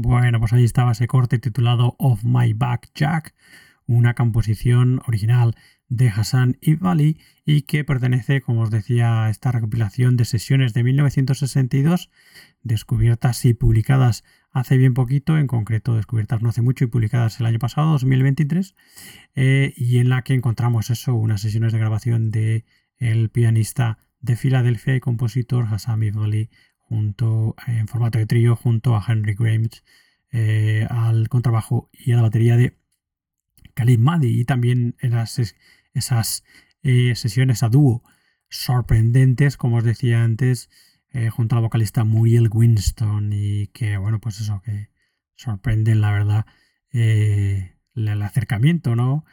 Bueno, 0.00 0.38
pues 0.38 0.52
ahí 0.52 0.62
estaba 0.62 0.92
ese 0.92 1.08
corte 1.08 1.40
titulado 1.40 1.96
Of 1.98 2.22
My 2.22 2.52
Back 2.52 2.92
Jack, 2.94 3.34
una 3.84 4.14
composición 4.14 5.00
original 5.08 5.56
de 5.88 6.08
Hassan 6.08 6.56
Ibali 6.60 7.18
y 7.44 7.62
que 7.62 7.82
pertenece, 7.82 8.40
como 8.40 8.60
os 8.60 8.70
decía, 8.70 9.24
a 9.24 9.30
esta 9.30 9.50
recopilación 9.50 10.16
de 10.16 10.24
sesiones 10.24 10.72
de 10.72 10.84
1962, 10.84 12.12
descubiertas 12.62 13.44
y 13.44 13.54
publicadas 13.54 14.22
hace 14.52 14.76
bien 14.76 14.94
poquito, 14.94 15.36
en 15.36 15.48
concreto 15.48 15.96
descubiertas 15.96 16.42
no 16.42 16.50
hace 16.50 16.62
mucho 16.62 16.84
y 16.84 16.86
publicadas 16.86 17.40
el 17.40 17.46
año 17.46 17.58
pasado, 17.58 17.90
2023, 17.90 18.76
eh, 19.34 19.74
y 19.76 19.98
en 19.98 20.10
la 20.10 20.22
que 20.22 20.34
encontramos 20.34 20.90
eso, 20.90 21.16
unas 21.16 21.40
sesiones 21.40 21.72
de 21.72 21.80
grabación 21.80 22.30
de 22.30 22.64
el 22.98 23.30
pianista 23.30 23.98
de 24.20 24.36
Filadelfia 24.36 24.94
y 24.94 25.00
compositor 25.00 25.66
Hassan 25.68 26.04
Ibali 26.04 26.50
junto 26.88 27.54
en 27.66 27.86
formato 27.86 28.18
de 28.18 28.26
trío 28.26 28.56
junto 28.56 28.96
a 28.96 29.04
Henry 29.06 29.34
Grimes 29.34 29.84
eh, 30.30 30.86
al 30.90 31.28
contrabajo 31.28 31.90
y 31.92 32.12
a 32.12 32.16
la 32.16 32.22
batería 32.22 32.56
de 32.56 32.76
Khalid 33.74 33.98
Madi 33.98 34.40
y 34.40 34.44
también 34.44 34.96
en 35.00 35.14
esas 35.14 36.44
eh, 36.82 37.14
sesiones 37.14 37.62
a 37.62 37.68
dúo 37.68 38.02
sorprendentes 38.48 39.56
como 39.56 39.76
os 39.76 39.84
decía 39.84 40.22
antes 40.22 40.70
eh, 41.12 41.30
junto 41.30 41.54
a 41.54 41.58
la 41.58 41.62
vocalista 41.62 42.04
Muriel 42.04 42.48
Winston. 42.52 43.32
Y 43.32 43.68
que 43.68 43.96
bueno 43.98 44.20
pues 44.20 44.40
eso 44.40 44.62
que 44.64 44.90
sorprenden 45.34 46.00
la 46.00 46.12
verdad 46.12 46.46
el 46.90 48.22
acercamiento 48.22 48.96
no 48.96 49.24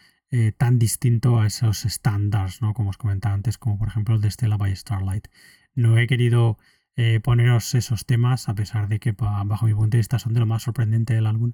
tan 0.57 0.77
distinto 0.77 1.39
a 1.39 1.47
esos 1.47 1.85
estándares 1.85 2.61
no 2.61 2.73
como 2.73 2.89
os 2.89 2.97
comentaba 2.97 3.33
antes 3.33 3.57
como 3.57 3.77
por 3.77 3.87
ejemplo 3.87 4.15
el 4.15 4.21
de 4.21 4.29
Stella 4.29 4.57
by 4.57 4.75
Starlight. 4.75 5.27
No 5.73 5.97
he 5.97 6.07
querido 6.07 6.57
eh, 6.97 7.19
poneros 7.19 7.75
esos 7.75 8.05
temas, 8.05 8.49
a 8.49 8.55
pesar 8.55 8.87
de 8.87 8.99
que 8.99 9.11
bajo 9.11 9.65
mi 9.65 9.73
punto 9.73 9.91
de 9.91 9.99
vista 9.99 10.19
son 10.19 10.33
de 10.33 10.39
lo 10.39 10.45
más 10.45 10.63
sorprendente 10.63 11.13
del 11.13 11.25
álbum, 11.25 11.53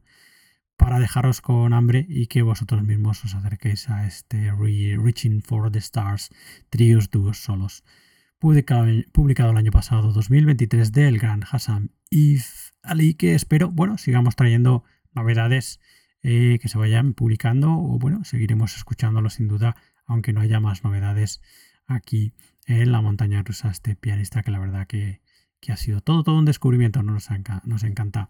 para 0.78 1.00
dejaros 1.00 1.42
con 1.42 1.74
hambre 1.74 2.06
y 2.10 2.28
que 2.28 2.42
vosotros 2.42 2.84
mismos 2.84 3.24
os 3.24 3.36
acerquéis 3.36 3.90
a 3.90 4.08
este 4.08 4.52
Reaching 4.52 5.42
for 5.42 5.72
the 5.72 5.80
Stars, 5.80 6.30
tríos, 6.70 7.10
dúos, 7.12 7.38
solos, 7.38 7.84
publicado, 8.40 8.88
el 9.52 9.58
año 9.58 9.72
pasado, 9.72 10.12
2023, 10.12 10.92
del 10.92 11.20
gran 11.20 11.44
Hassan 11.44 11.92
If 12.10 12.72
Ali, 12.82 13.14
que 13.14 13.36
espero, 13.36 13.70
bueno, 13.70 14.00
sigamos 14.00 14.36
trayendo 14.36 14.84
novedades 15.14 15.80
eh, 16.24 16.58
que 16.60 16.68
se 16.68 16.80
vayan 16.80 17.14
publicando 17.14 17.72
o 17.72 18.00
bueno, 18.00 18.24
seguiremos 18.24 18.76
escuchándolo 18.76 19.30
sin 19.30 19.48
duda, 19.48 19.76
aunque 20.08 20.34
no 20.34 20.42
haya 20.42 20.60
más 20.60 20.84
novedades 20.84 21.42
aquí 21.86 22.34
en 22.66 22.92
la 22.92 23.02
montaña 23.02 23.44
rusa, 23.44 23.70
este 23.70 23.96
pianista 23.96 24.42
que 24.42 24.52
la 24.52 24.60
verdad 24.60 24.88
que 24.88 25.22
que 25.62 25.72
ha 25.72 25.78
sido 25.78 26.02
todo, 26.02 26.24
todo 26.24 26.38
un 26.38 26.46
descubrimiento. 26.46 27.04
Nos, 27.04 27.30
nos 27.64 27.84
encanta 27.84 28.30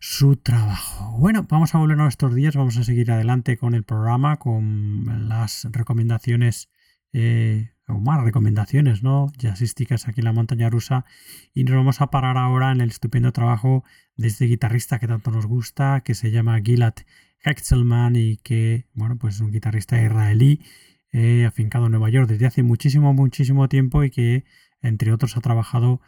su 0.00 0.36
trabajo. 0.36 1.16
Bueno, 1.18 1.46
vamos 1.48 1.74
a 1.74 1.78
volver 1.78 1.98
a 1.98 2.02
nuestros 2.04 2.34
días, 2.34 2.54
vamos 2.54 2.76
a 2.76 2.84
seguir 2.84 3.10
adelante 3.10 3.56
con 3.56 3.74
el 3.74 3.82
programa, 3.82 4.38
con 4.38 5.28
las 5.28 5.66
recomendaciones, 5.72 6.70
eh, 7.12 7.70
o 7.88 7.98
más 7.98 8.22
recomendaciones, 8.22 9.02
¿no? 9.02 9.32
Jazzísticas 9.38 10.06
aquí 10.06 10.20
en 10.20 10.26
la 10.26 10.32
montaña 10.32 10.68
rusa. 10.70 11.04
Y 11.54 11.64
nos 11.64 11.74
vamos 11.74 12.00
a 12.00 12.10
parar 12.10 12.36
ahora 12.36 12.70
en 12.70 12.80
el 12.80 12.90
estupendo 12.90 13.32
trabajo 13.32 13.82
de 14.16 14.28
este 14.28 14.44
guitarrista 14.44 14.98
que 14.98 15.08
tanto 15.08 15.30
nos 15.30 15.46
gusta, 15.46 16.02
que 16.04 16.14
se 16.14 16.30
llama 16.30 16.60
Gilad 16.62 16.94
Hexelman 17.42 18.14
y 18.16 18.36
que, 18.38 18.86
bueno, 18.94 19.16
pues 19.16 19.36
es 19.36 19.40
un 19.40 19.50
guitarrista 19.50 20.00
israelí, 20.02 20.60
eh, 21.12 21.46
afincado 21.46 21.86
en 21.86 21.92
Nueva 21.92 22.10
York 22.10 22.28
desde 22.28 22.46
hace 22.46 22.62
muchísimo, 22.62 23.14
muchísimo 23.14 23.68
tiempo 23.68 24.04
y 24.04 24.10
que, 24.10 24.44
entre 24.82 25.12
otros, 25.12 25.36
ha 25.36 25.40
trabajado 25.40 26.00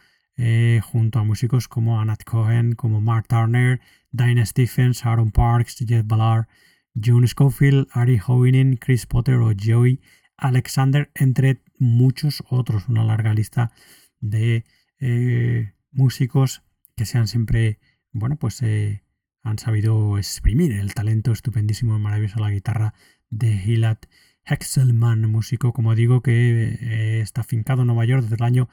eh, 0.43 0.81
junto 0.81 1.19
a 1.19 1.23
músicos 1.23 1.67
como 1.67 2.01
Anat 2.01 2.23
Cohen, 2.23 2.73
como 2.73 2.99
Mark 2.99 3.27
Turner, 3.27 3.79
Dinah 4.09 4.47
Stephens, 4.47 5.05
Aaron 5.05 5.29
Parks, 5.29 5.85
Jeff 5.87 6.03
Ballard, 6.03 6.47
John 6.95 7.27
Schofield, 7.27 7.87
Ari 7.91 8.19
Hoinen, 8.25 8.75
Chris 8.77 9.05
Potter 9.05 9.35
o 9.35 9.53
Joey 9.55 10.01
Alexander, 10.37 11.11
entre 11.13 11.61
muchos 11.77 12.43
otros. 12.49 12.89
Una 12.89 13.03
larga 13.03 13.35
lista 13.35 13.71
de 14.19 14.65
eh, 14.99 15.73
músicos 15.91 16.63
que 16.95 17.05
sean 17.05 17.27
siempre, 17.27 17.77
bueno, 18.11 18.37
pues 18.37 18.63
eh, 18.63 19.03
han 19.43 19.59
sabido 19.59 20.17
exprimir 20.17 20.71
el 20.71 20.95
talento 20.95 21.33
estupendísimo 21.33 21.95
y 21.95 21.99
maravilloso 21.99 22.37
de 22.37 22.41
la 22.41 22.49
guitarra 22.49 22.93
de 23.29 23.59
Gilad 23.59 23.99
Hexelman, 24.43 25.21
músico, 25.29 25.71
como 25.71 25.93
digo, 25.93 26.23
que 26.23 27.21
está 27.21 27.43
fincado 27.43 27.81
en 27.81 27.87
Nueva 27.87 28.05
York 28.05 28.23
desde 28.23 28.37
el 28.37 28.43
año 28.43 28.69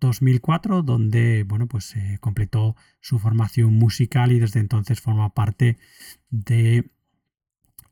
2004, 0.00 0.82
donde 0.82 1.44
bueno, 1.44 1.66
pues, 1.66 1.94
completó 2.20 2.76
su 3.00 3.18
formación 3.18 3.74
musical 3.74 4.32
y 4.32 4.40
desde 4.40 4.60
entonces 4.60 5.00
forma 5.00 5.34
parte 5.34 5.78
de 6.30 6.90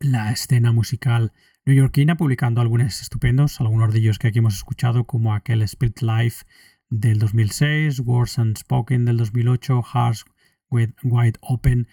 la 0.01 0.33
escena 0.33 0.73
musical 0.73 1.33
neoyorquina, 1.65 2.17
publicando 2.17 2.61
álbumes 2.61 3.03
estupendos, 3.03 3.61
algunos 3.61 3.93
de 3.93 3.99
ellos 3.99 4.19
que 4.19 4.29
aquí 4.29 4.39
hemos 4.39 4.57
escuchado, 4.57 5.05
como 5.05 5.35
aquel 5.35 5.63
Spirit 5.63 6.01
Life 6.01 6.47
del 6.89 7.19
2006, 7.19 8.01
Words 8.01 8.39
Unspoken 8.39 9.05
del 9.05 9.19
2008, 9.19 9.83
Hearts 9.83 10.25
with 10.71 10.91
Wide 11.03 11.39
Open 11.43 11.89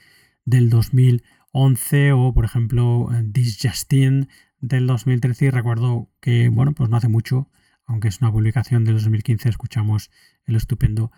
del 0.46 0.70
2011 0.70 2.14
o, 2.14 2.34
por 2.34 2.46
ejemplo, 2.46 3.10
This 3.34 3.60
Justin 3.62 4.30
del 4.60 4.88
2013. 4.88 5.46
Y 5.46 5.50
recuerdo 5.50 6.10
que, 6.22 6.50
bueno, 6.50 6.74
pues 6.74 6.90
no 6.90 6.98
hace 6.98 7.10
mucho 7.10 7.50
aunque 7.86 8.08
es 8.08 8.22
una 8.22 8.32
publicación 8.32 8.84
de 8.84 8.94
2015, 8.94 9.50
escuchamos 9.50 10.12
el 10.46 10.56
estupendo 10.56 11.12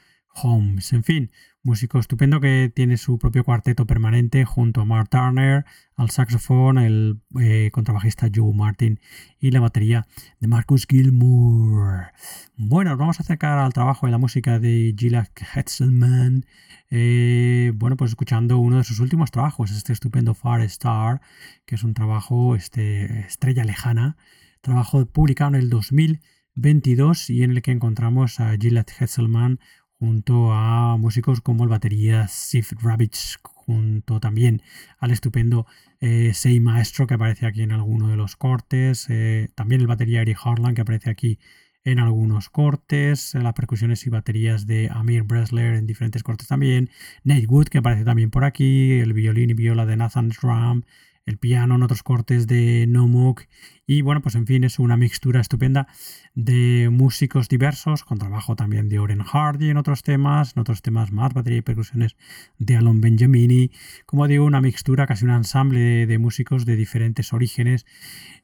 Holmes. 0.44 0.94
En 0.94 1.04
fin, 1.04 1.32
músico 1.64 2.00
estupendo 2.00 2.40
que 2.40 2.72
tiene 2.74 2.98
su 2.98 3.18
propio 3.18 3.44
cuarteto 3.44 3.86
permanente 3.86 4.46
junto 4.46 4.82
a 4.82 4.86
Mark 4.86 5.10
Turner, 5.10 5.66
al 5.96 6.10
saxofón, 6.10 6.78
el 6.78 7.20
eh, 7.40 7.70
contrabajista 7.72 8.30
Joe 8.34 8.54
Martin 8.54 9.00
y 9.40 9.52
la 9.52 9.60
batería 9.60 10.08
de 10.40 10.48
Marcus 10.48 10.86
Gilmour. 10.88 12.12
Bueno, 12.56 12.92
nos 12.92 13.00
vamos 13.00 13.20
a 13.20 13.24
acercar 13.24 13.58
al 13.58 13.74
trabajo 13.74 14.08
y 14.08 14.12
la 14.12 14.18
música 14.18 14.60
de 14.60 14.94
Gila 14.98 15.28
Hetzelman. 15.56 16.46
Eh, 16.90 17.72
bueno, 17.76 17.98
pues 17.98 18.12
escuchando 18.12 18.60
uno 18.60 18.78
de 18.78 18.84
sus 18.84 19.00
últimos 19.00 19.32
trabajos, 19.32 19.72
este 19.72 19.94
estupendo 19.94 20.34
Far 20.34 20.62
Star, 20.62 21.22
que 21.66 21.76
es 21.76 21.84
un 21.84 21.94
trabajo 21.94 22.56
este, 22.56 23.22
estrella 23.22 23.64
lejana, 23.64 24.18
trabajo 24.62 25.06
publicado 25.06 25.50
en 25.50 25.56
el 25.56 25.70
2000 25.70 26.22
22 26.58 27.30
y 27.30 27.44
en 27.44 27.52
el 27.52 27.62
que 27.62 27.72
encontramos 27.72 28.40
a 28.40 28.58
Gillette 28.58 28.92
Hetzelman 29.00 29.60
junto 30.00 30.54
a 30.54 30.98
músicos 30.98 31.40
como 31.40 31.64
el 31.64 31.70
batería 31.70 32.28
Sif 32.28 32.74
Ravitch, 32.82 33.38
junto 33.44 34.20
también 34.20 34.64
al 35.00 35.12
estupendo 35.12 35.68
eh, 36.00 36.32
Sei 36.34 36.60
Maestro 36.60 37.06
que 37.06 37.14
aparece 37.14 37.46
aquí 37.46 37.62
en 37.62 37.72
alguno 37.72 38.08
de 38.08 38.18
los 38.18 38.36
cortes, 38.36 39.06
eh, 39.10 39.50
también 39.54 39.82
el 39.82 39.88
batería 39.88 40.22
Eric 40.22 40.40
Harlan 40.44 40.74
que 40.74 40.82
aparece 40.82 41.12
aquí 41.12 41.40
en 41.84 42.00
algunos 42.00 42.50
cortes, 42.50 43.36
las 43.36 43.54
percusiones 43.54 44.06
y 44.08 44.10
baterías 44.10 44.66
de 44.66 44.90
Amir 44.92 45.24
Bresler 45.24 45.76
en 45.76 45.86
diferentes 45.86 46.24
cortes 46.24 46.48
también, 46.48 46.90
Nate 47.24 47.46
Wood 47.46 47.68
que 47.68 47.78
aparece 47.78 48.04
también 48.04 48.32
por 48.32 48.44
aquí, 48.44 48.94
el 48.94 49.14
violín 49.14 49.52
y 49.52 49.54
viola 49.54 49.86
de 49.86 49.96
Nathan 49.96 50.32
Schramm, 50.32 50.84
el 51.28 51.38
piano 51.38 51.76
en 51.76 51.84
otros 51.84 52.02
cortes 52.02 52.48
de 52.48 52.88
Nomuk 52.88 53.44
y 53.86 54.02
bueno, 54.02 54.22
pues 54.22 54.36
en 54.36 54.46
fin, 54.48 54.64
es 54.64 54.80
una 54.80 54.98
mixtura 54.98 55.40
estupenda 55.40 55.88
de 56.36 56.90
músicos 56.92 57.48
diversos, 57.48 58.04
con 58.04 58.18
trabajo 58.18 58.56
también 58.56 58.90
de 58.90 59.00
Oren 59.00 59.22
Hardy 59.22 59.70
en 59.70 59.78
otros 59.78 60.04
temas, 60.04 60.54
en 60.56 60.62
otros 60.62 60.82
temas 60.82 61.12
más, 61.12 61.34
batería 61.34 61.60
y 61.60 61.62
percusiones 61.62 62.18
de 62.58 62.76
Alon 62.76 63.00
Benjamini, 63.00 63.72
como 64.06 64.28
digo, 64.28 64.46
una 64.46 64.60
mixtura, 64.60 65.06
casi 65.06 65.26
un 65.26 65.32
ensamble 65.32 66.06
de, 66.06 66.18
músicos 66.18 66.66
de 66.66 66.76
diferentes 66.76 67.32
orígenes 67.32 67.86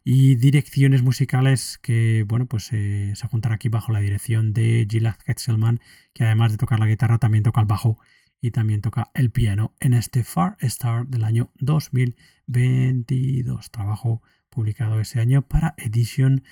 y 0.04 0.36
direcciones 0.36 1.04
musicales 1.04 1.78
que, 1.82 2.24
bueno, 2.28 2.46
pues 2.46 2.70
eh, 2.72 3.12
se 3.16 3.28
juntan 3.28 3.52
aquí 3.54 3.68
bajo 3.70 3.92
la 3.92 4.00
dirección 4.00 4.54
de 4.54 4.88
Gilad 4.90 5.16
Ketzelman, 5.26 5.80
que 6.14 6.24
además 6.24 6.52
de 6.52 6.58
tocar 6.58 6.80
la 6.80 6.88
guitarra 6.88 7.18
también 7.18 7.44
toca 7.44 7.60
el 7.60 7.68
bajo 7.68 7.98
y 8.44 8.52
también 8.52 8.82
toca 8.82 9.10
el 9.14 9.32
piano 9.32 9.74
en 9.80 9.94
este 9.94 10.26
Far 10.26 10.58
Star 10.60 11.08
del 11.08 11.24
año 11.24 11.50
2022. 11.60 13.72
Trabajo 13.72 14.22
publicado 14.50 15.00
ese 15.00 15.22
año 15.22 15.44
para 15.44 15.76
Edition 15.78 16.44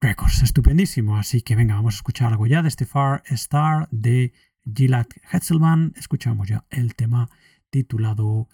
Records. 0.00 0.42
Estupendísimo. 0.42 1.16
Así 1.16 1.42
que 1.42 1.54
venga, 1.54 1.76
vamos 1.76 1.94
a 1.94 1.98
escuchar 1.98 2.32
algo 2.32 2.48
ya 2.48 2.62
de 2.62 2.68
este 2.68 2.86
Far 2.86 3.22
Star 3.26 3.86
de 3.92 4.32
Gilad 4.66 5.06
Hetzelman. 5.32 5.94
Escuchamos 5.96 6.48
ya 6.48 6.64
el 6.70 6.96
tema 6.96 7.30
titulado 7.70 8.48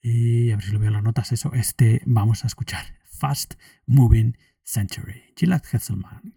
Y 0.00 0.52
a 0.52 0.56
ver 0.56 0.64
si 0.64 0.70
lo 0.70 0.78
veo 0.78 0.90
en 0.90 0.94
las 0.94 1.02
notas 1.02 1.32
eso. 1.32 1.52
Este 1.54 2.02
vamos 2.06 2.44
a 2.44 2.46
escuchar. 2.46 2.84
Fast 3.02 3.54
Moving 3.84 4.38
Century. 4.62 5.24
Gillette 5.34 5.74
Hesselman. 5.74 6.34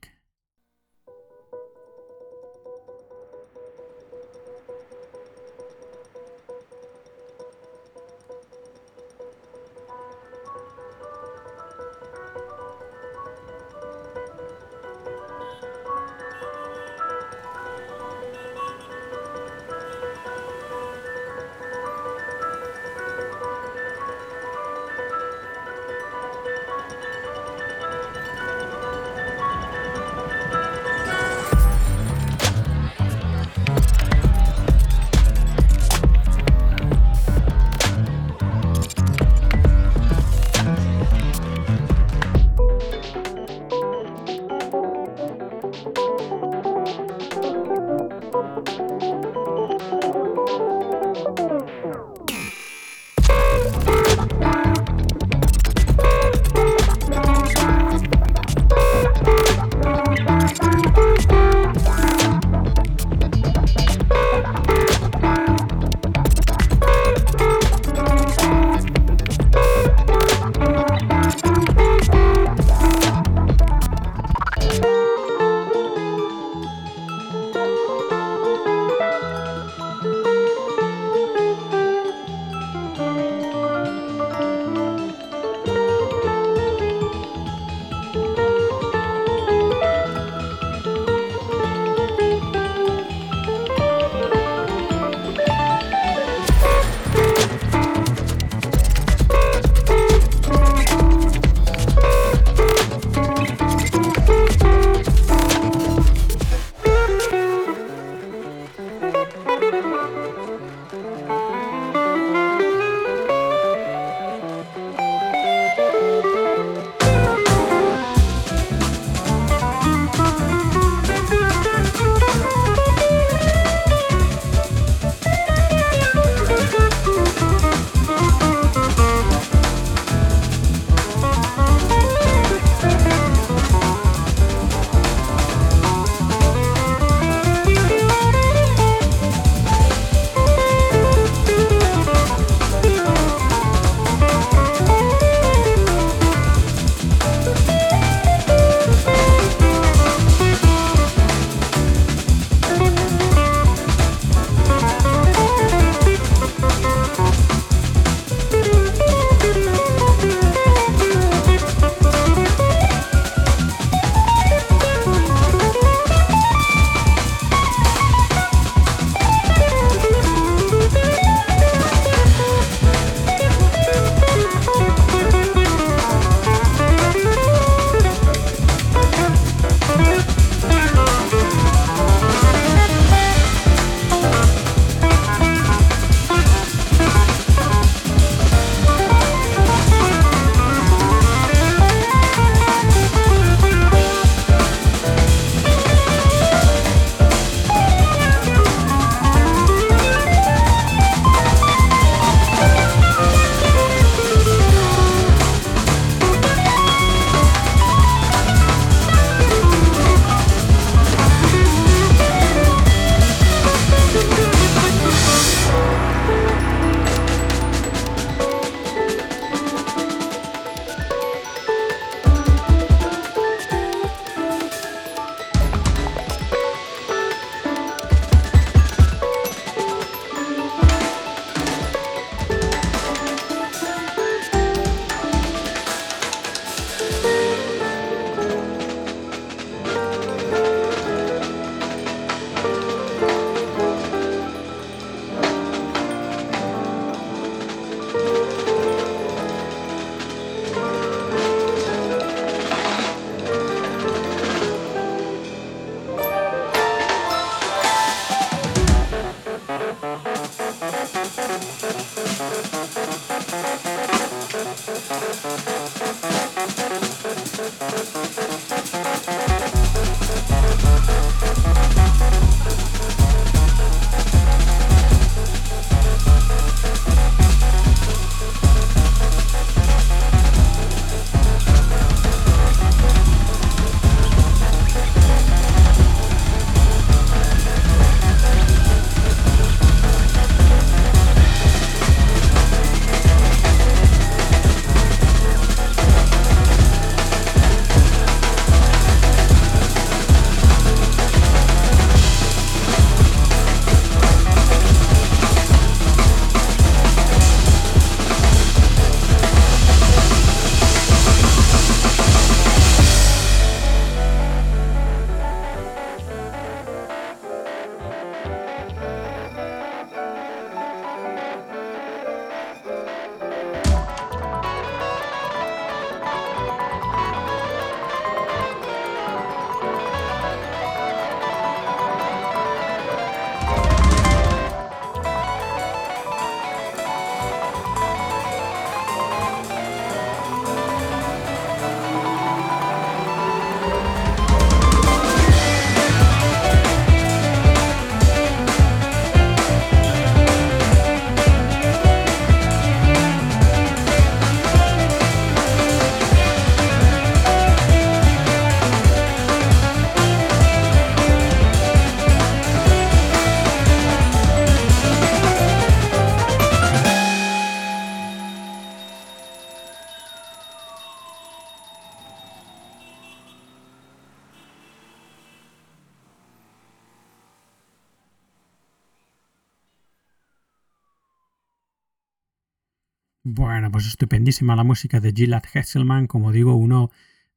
La 384.60 384.84
música 384.84 385.20
de 385.20 385.32
Gilad 385.32 385.64
Hesselman, 385.74 386.28
como 386.28 386.52
digo, 386.52 386.76
uno 386.76 387.12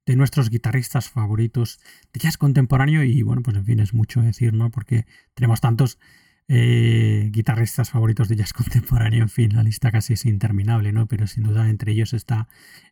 de 0.06 0.16
nuestros 0.16 0.50
guitarristas 0.50 1.08
favoritos 1.08 1.80
de 2.12 2.20
jazz 2.20 2.36
contemporáneo 2.36 3.02
y 3.02 3.22
bueno, 3.22 3.42
pues 3.42 3.56
en 3.56 3.64
fin, 3.64 3.80
es 3.80 3.94
mucho 3.94 4.20
decir, 4.20 4.52
¿no? 4.52 4.70
Porque 4.70 5.06
tenemos 5.34 5.60
tantos 5.60 5.98
eh, 6.46 7.30
guitarristas 7.32 7.90
favoritos 7.90 8.28
de 8.28 8.36
jazz 8.36 8.52
contemporáneo, 8.54 9.22
en 9.22 9.30
fin, 9.30 9.54
la 9.54 9.62
lista 9.62 9.90
casi 9.90 10.12
es 10.12 10.26
interminable, 10.26 10.92
¿no? 10.92 11.06
Pero 11.06 11.26
sin 11.26 11.44
duda 11.44 11.68
entre 11.68 11.92
ellos 11.92 12.12
está 12.12 12.48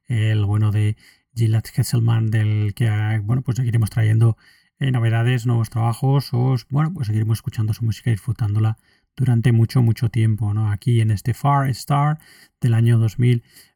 el 0.09 0.45
bueno 0.45 0.73
de 0.73 0.97
Gilad 1.35 1.65
Hesselman, 1.75 2.31
del 2.31 2.75
que, 2.75 3.21
bueno, 3.25 3.43
pues 3.43 3.57
seguiremos 3.57 3.91
trayendo 3.91 4.37
eh, 4.79 4.91
novedades, 4.91 5.47
nuevos 5.47 5.71
trabajos, 5.71 6.31
o 6.33 6.57
bueno, 6.71 6.93
pues 6.93 7.07
seguiremos 7.07 7.39
escuchando 7.39 7.73
su 7.73 7.85
música 7.85 8.11
y 8.11 8.15
disfrutándola 8.15 8.79
durante 9.17 9.53
mucho, 9.53 9.83
mucho 9.83 10.09
tiempo. 10.09 10.55
¿no? 10.55 10.71
Aquí 10.71 11.01
en 11.01 11.11
este 11.11 11.35
Far 11.35 11.69
Star 11.71 12.19
del 12.61 12.75
año 12.75 12.99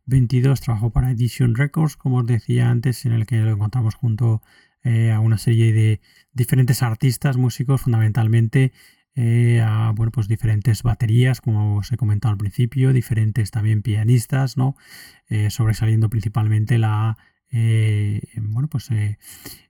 2022 0.07 0.61
trabajó 0.61 0.90
para 0.90 1.11
Edition 1.11 1.57
Records, 1.57 1.96
como 1.96 2.18
os 2.18 2.26
decía 2.26 2.70
antes, 2.70 3.04
en 3.07 3.12
el 3.12 3.26
que 3.26 3.38
lo 3.38 3.50
encontramos 3.50 3.96
junto 3.96 4.40
eh, 4.84 5.11
a 5.11 5.18
una 5.18 5.36
serie 5.36 5.72
de 5.72 6.00
diferentes 6.32 6.84
artistas, 6.84 7.36
músicos, 7.36 7.80
fundamentalmente 7.80 8.72
eh, 9.16 9.61
a 9.64 9.92
bueno, 9.96 10.12
pues 10.12 10.28
diferentes 10.28 10.84
baterías, 10.84 11.40
como 11.40 11.78
os 11.78 11.90
he 11.90 11.96
comentado 11.96 12.30
al 12.30 12.38
principio, 12.38 12.92
diferentes 12.92 13.50
también 13.50 13.82
pianistas, 13.82 14.57
¿no? 14.57 14.76
Eh, 15.28 15.50
sobresaliendo 15.50 16.09
principalmente 16.09 16.78
la 16.78 17.18
bueno, 18.36 18.68
pues 18.68 18.90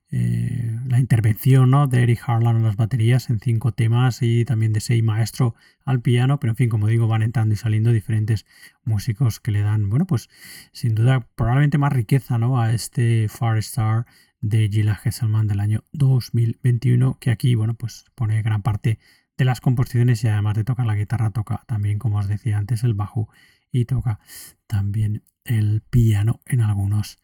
eh, 0.09 0.79
la 0.85 0.99
intervención 0.99 1.69
¿no? 1.69 1.87
de 1.87 2.03
Eric 2.03 2.21
Harlan 2.25 2.57
en 2.57 2.63
las 2.63 2.77
baterías 2.77 3.29
en 3.29 3.39
cinco 3.39 3.73
temas 3.73 4.21
y 4.21 4.45
también 4.45 4.71
de 4.71 4.79
seis 4.79 5.03
maestro 5.03 5.55
al 5.83 6.01
piano, 6.01 6.39
pero 6.39 6.51
en 6.51 6.57
fin, 6.57 6.69
como 6.69 6.87
digo, 6.87 7.07
van 7.07 7.23
entrando 7.23 7.53
y 7.53 7.57
saliendo 7.57 7.91
diferentes 7.91 8.45
músicos 8.83 9.39
que 9.39 9.51
le 9.51 9.61
dan, 9.61 9.89
bueno, 9.89 10.07
pues 10.07 10.29
sin 10.71 10.95
duda 10.95 11.27
probablemente 11.35 11.77
más 11.77 11.91
riqueza 11.91 12.37
¿no? 12.37 12.61
a 12.61 12.73
este 12.73 13.27
Far 13.27 13.57
Star 13.57 14.05
de 14.39 14.69
Gila 14.69 14.99
Hesselman 15.03 15.47
del 15.47 15.59
año 15.59 15.83
2021, 15.91 17.17
que 17.19 17.31
aquí, 17.31 17.55
bueno, 17.55 17.73
pues 17.73 18.05
pone 18.15 18.41
gran 18.41 18.61
parte 18.61 18.99
de 19.37 19.45
las 19.45 19.61
composiciones 19.61 20.23
y 20.23 20.27
además 20.27 20.55
de 20.55 20.63
tocar 20.63 20.85
la 20.85 20.95
guitarra, 20.95 21.31
toca 21.31 21.63
también, 21.67 21.99
como 21.99 22.17
os 22.19 22.27
decía 22.27 22.57
antes, 22.57 22.83
el 22.83 22.93
bajo 22.93 23.29
y 23.71 23.85
toca 23.85 24.19
también 24.67 25.23
el 25.43 25.81
piano 25.81 26.41
en 26.45 26.61
algunos 26.61 27.19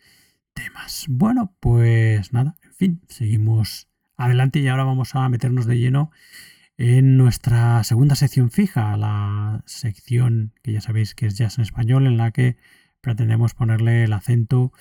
temas. 0.54 1.06
Bueno, 1.10 1.56
pues 1.60 2.34
nada, 2.34 2.56
seguimos 3.08 3.88
adelante 4.16 4.60
y 4.60 4.68
ahora 4.68 4.84
vamos 4.84 5.16
a 5.16 5.28
meternos 5.30 5.66
de 5.66 5.78
lleno 5.78 6.12
en 6.78 7.18
nuestra 7.18 7.84
segunda 7.84 8.16
sección 8.16 8.50
fija, 8.50 8.98
la 8.98 9.64
sección 9.66 10.54
que 10.64 10.74
ya 10.74 10.82
sabéis 10.82 11.14
que 11.16 11.28
es 11.28 11.38
jazz 11.38 11.58
en 11.58 11.64
español, 11.64 12.08
en 12.08 12.18
la 12.18 12.32
que 12.32 12.58
pretendemos 13.02 13.54
ponerle 13.54 14.06
el 14.06 14.14
acento 14.14 14.72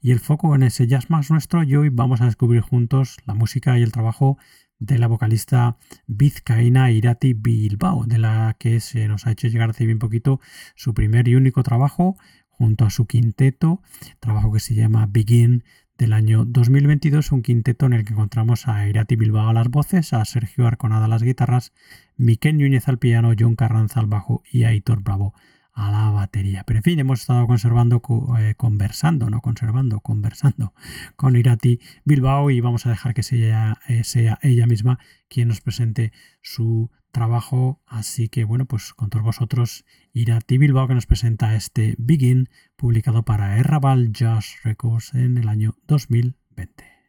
y 0.00 0.12
el 0.12 0.20
foco 0.20 0.54
en 0.54 0.62
ese 0.62 0.86
jazz 0.86 1.10
más 1.10 1.30
nuestro 1.30 1.62
y 1.62 1.74
hoy 1.76 1.88
vamos 1.88 2.20
a 2.20 2.26
descubrir 2.26 2.60
juntos 2.60 3.16
la 3.24 3.34
música 3.34 3.78
y 3.78 3.82
el 3.82 3.90
trabajo 3.90 4.38
de 4.78 4.98
la 4.98 5.08
vocalista 5.08 5.76
vizcaína 6.06 6.90
Irati 6.90 7.34
Bilbao, 7.34 8.04
de 8.06 8.18
la 8.18 8.56
que 8.58 8.80
se 8.80 9.08
nos 9.08 9.26
ha 9.26 9.32
hecho 9.32 9.48
llegar 9.48 9.70
hace 9.70 9.86
bien 9.86 9.98
poquito 9.98 10.40
su 10.74 10.94
primer 10.94 11.28
y 11.28 11.36
único 11.36 11.62
trabajo 11.62 12.16
junto 12.48 12.84
a 12.84 12.90
su 12.90 13.06
quinteto, 13.06 13.82
trabajo 14.20 14.52
que 14.52 14.60
se 14.60 14.74
llama 14.74 15.06
Begin 15.10 15.64
del 16.00 16.14
año 16.14 16.46
2022, 16.46 17.30
un 17.30 17.42
quinteto 17.42 17.84
en 17.84 17.92
el 17.92 18.06
que 18.06 18.14
encontramos 18.14 18.68
a 18.68 18.88
Irati 18.88 19.16
Bilbao 19.16 19.50
a 19.50 19.52
las 19.52 19.68
voces, 19.68 20.14
a 20.14 20.24
Sergio 20.24 20.66
Arconada 20.66 21.04
a 21.04 21.08
las 21.08 21.22
guitarras, 21.22 21.74
Miquel 22.16 22.56
Núñez 22.56 22.88
al 22.88 22.98
piano, 22.98 23.34
John 23.38 23.54
Carranza 23.54 24.00
al 24.00 24.06
bajo 24.06 24.42
y 24.50 24.64
Aitor 24.64 25.02
Bravo 25.02 25.34
a 25.74 25.90
la 25.90 26.08
batería. 26.08 26.64
Pero 26.66 26.78
en 26.78 26.84
fin, 26.84 26.98
hemos 27.00 27.20
estado 27.20 27.46
conservando, 27.46 28.00
eh, 28.38 28.54
conversando, 28.56 29.28
no 29.28 29.42
conservando, 29.42 30.00
conversando 30.00 30.72
con 31.16 31.36
Irati 31.36 31.80
Bilbao 32.06 32.50
y 32.50 32.62
vamos 32.62 32.86
a 32.86 32.90
dejar 32.90 33.12
que 33.12 33.22
sea, 33.22 33.78
eh, 33.86 34.02
sea 34.02 34.38
ella 34.40 34.66
misma 34.66 34.98
quien 35.28 35.48
nos 35.48 35.60
presente 35.60 36.12
su 36.40 36.90
trabajo. 37.10 37.80
Así 37.86 38.28
que 38.28 38.44
bueno, 38.44 38.66
pues 38.66 38.94
con 38.94 39.10
todos 39.10 39.24
vosotros 39.24 39.84
Irati 40.12 40.58
Bilbao 40.58 40.88
que 40.88 40.94
nos 40.94 41.06
presenta 41.06 41.54
este 41.54 41.94
Begin 41.98 42.48
publicado 42.76 43.24
para 43.24 43.58
Errabal 43.58 44.12
Jazz 44.12 44.56
Records 44.64 45.14
en 45.14 45.38
el 45.38 45.48
año 45.48 45.76
2020. 45.86 47.00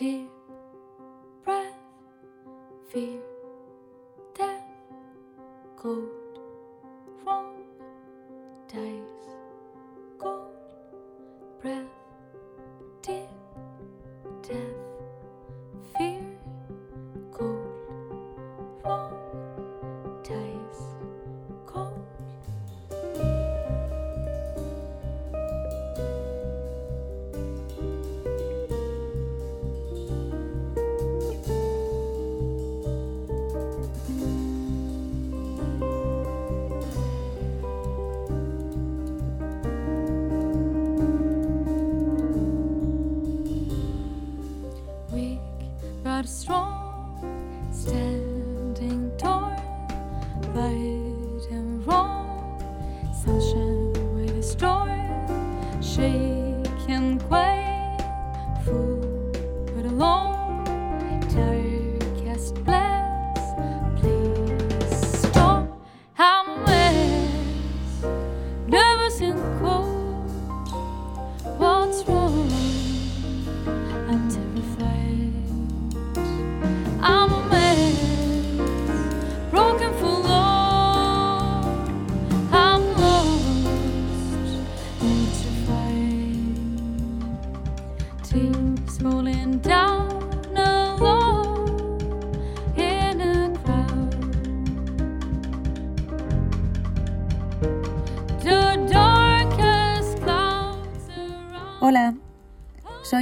fear, 0.00 0.29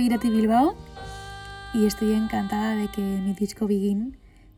Irati 0.08 0.30
Bilbao 0.30 0.74
y 1.74 1.84
estoy 1.84 2.14
encantada 2.14 2.74
de 2.74 2.88
que 2.88 3.02
mi 3.02 3.34
disco 3.34 3.66
Begin 3.66 4.16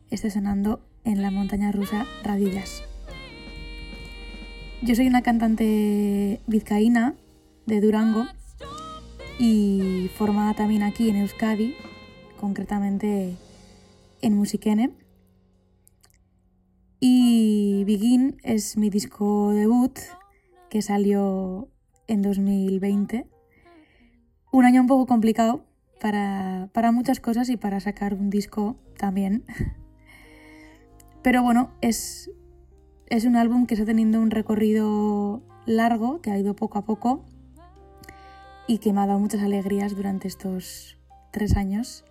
esté 0.08 0.30
sonando 0.30 0.78
en 1.02 1.22
la 1.22 1.32
montaña 1.32 1.72
rusa 1.72 2.06
Radio 2.22 2.48
Jazz. 2.50 2.84
Yo 4.80 4.94
soy 4.94 5.08
una 5.08 5.22
cantante 5.22 6.40
vizcaína 6.46 7.16
de 7.66 7.80
Durango 7.80 8.26
y 9.40 10.08
formada 10.16 10.54
también 10.54 10.84
aquí 10.84 11.10
en 11.10 11.16
Euskadi, 11.16 11.74
concretamente 12.38 13.34
en 14.22 14.36
Musiquene. 14.36 14.92
Y 17.00 17.82
Begin 17.88 18.36
es 18.44 18.76
mi 18.76 18.88
disco 18.88 19.50
debut 19.50 19.98
que 20.68 20.80
salió 20.80 21.66
en 22.06 22.22
2020 22.22 23.26
un 24.50 24.64
año 24.64 24.80
un 24.80 24.86
poco 24.86 25.06
complicado 25.06 25.64
para, 26.00 26.68
para 26.72 26.92
muchas 26.92 27.20
cosas 27.20 27.48
y 27.48 27.56
para 27.56 27.80
sacar 27.80 28.14
un 28.14 28.30
disco 28.30 28.76
también. 28.96 29.44
Pero 31.22 31.42
bueno, 31.42 31.70
es, 31.80 32.30
es 33.06 33.24
un 33.24 33.36
álbum 33.36 33.66
que 33.66 33.74
está 33.74 33.86
teniendo 33.86 34.20
un 34.20 34.30
recorrido 34.30 35.42
largo, 35.66 36.20
que 36.20 36.30
ha 36.30 36.38
ido 36.38 36.56
poco 36.56 36.78
a 36.78 36.84
poco 36.84 37.24
y 38.66 38.78
que 38.78 38.92
me 38.92 39.00
ha 39.00 39.06
dado 39.06 39.18
muchas 39.18 39.42
alegrías 39.42 39.94
durante 39.94 40.28
estos 40.28 40.96
tres 41.30 41.56
años 41.56 42.04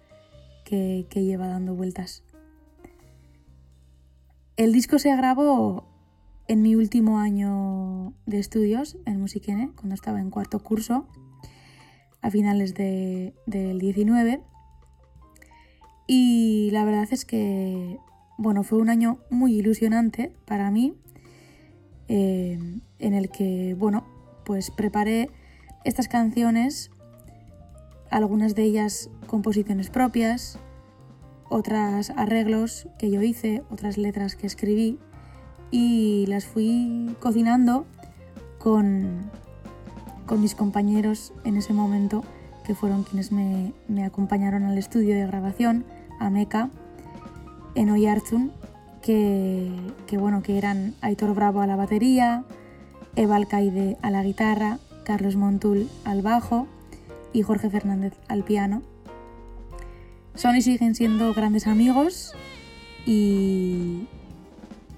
que, 0.64 1.08
que 1.10 1.24
lleva 1.24 1.48
dando 1.48 1.74
vueltas. 1.74 2.24
El 4.56 4.74
disco 4.74 5.00
se 5.00 5.16
grabó 5.16 5.88
en 6.48 6.62
mi 6.62 6.76
último 6.76 7.20
año 7.20 8.14
de 8.26 8.40
estudios 8.40 8.98
en 9.06 9.20
Musiquene, 9.20 9.72
cuando 9.76 9.96
estaba 9.96 10.20
en 10.20 10.30
cuarto 10.30 10.60
curso, 10.60 11.08
a 12.22 12.32
finales 12.32 12.74
de, 12.74 13.34
del 13.46 13.80
19. 13.80 14.42
Y 16.08 16.70
la 16.72 16.86
verdad 16.86 17.08
es 17.12 17.26
que, 17.26 17.98
bueno, 18.38 18.64
fue 18.64 18.80
un 18.80 18.90
año 18.90 19.20
muy 19.30 19.54
ilusionante 19.56 20.32
para 20.46 20.72
mí, 20.72 20.96
eh, 22.08 22.58
en 22.98 23.14
el 23.14 23.30
que, 23.30 23.76
bueno, 23.78 24.06
pues 24.44 24.72
preparé 24.72 25.30
estas 25.84 26.08
canciones, 26.08 26.90
algunas 28.10 28.56
de 28.56 28.64
ellas 28.64 29.10
composiciones 29.28 29.90
propias, 29.90 30.58
otras 31.50 32.12
arreglos 32.12 32.88
que 32.98 33.12
yo 33.12 33.22
hice, 33.22 33.64
otras 33.70 33.98
letras 33.98 34.36
que 34.36 34.48
escribí 34.48 34.98
y 35.72 36.26
las 36.28 36.46
fui 36.46 37.16
cocinando 37.20 37.86
con, 38.58 39.30
con 40.30 40.42
mis 40.42 40.54
compañeros 40.54 41.34
en 41.44 41.58
ese 41.58 41.74
momento 41.74 42.24
que 42.64 42.76
fueron 42.76 43.04
quienes 43.04 43.32
me, 43.32 43.74
acompañaron 44.06 44.62
al 44.62 44.78
estudio 44.78 45.16
de 45.16 45.26
grabación, 45.26 45.86
a 46.20 46.30
Meca, 46.30 46.70
en 47.74 47.90
Oyarzun, 47.90 48.52
que, 49.02 49.72
que, 50.06 50.20
bueno, 50.20 50.44
que 50.44 50.60
eran 50.60 50.94
Aitor 51.02 51.34
Bravo 51.34 51.62
a 51.62 51.68
la 51.68 51.76
batería, 51.76 52.44
Eva 53.16 53.38
Alcaide 53.38 53.98
a 54.04 54.12
la 54.12 54.22
guitarra, 54.22 54.78
Carlos 55.04 55.36
Montul 55.36 55.90
al 56.06 56.22
bajo 56.22 56.68
y 57.34 57.42
Jorge 57.42 57.72
Fernández 57.72 58.14
al 58.28 58.44
piano. 58.44 58.84
Son 60.36 60.56
y 60.56 60.62
siguen 60.62 60.94
siendo 60.94 61.34
grandes 61.34 61.66
amigos 61.66 62.36
y, 63.04 64.08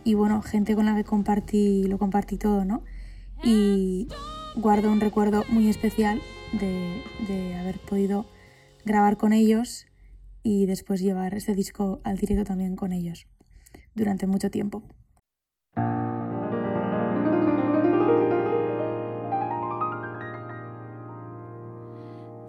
y 0.03 0.13
bueno, 0.15 0.41
gente 0.41 0.75
con 0.75 0.87
la 0.87 0.93
que 0.93 1.05
compartí, 1.05 1.85
lo 1.85 1.97
compartí 1.97 2.35
todo, 2.35 2.65
¿no? 2.65 2.81
Y 3.45 4.09
guardo 4.55 4.91
un 4.91 4.99
recuerdo 4.99 5.43
muy 5.49 5.69
especial 5.69 6.21
de, 6.53 7.03
de 7.27 7.55
haber 7.55 7.79
podido 7.79 8.25
grabar 8.85 9.17
con 9.17 9.33
ellos 9.33 9.85
y 10.43 10.65
después 10.65 11.01
llevar 11.01 11.33
este 11.33 11.55
disco 11.55 12.01
al 12.03 12.17
directo 12.17 12.43
también 12.43 12.75
con 12.75 12.93
ellos 12.93 13.27
durante 13.95 14.27
mucho 14.27 14.49
tiempo. 14.49 14.83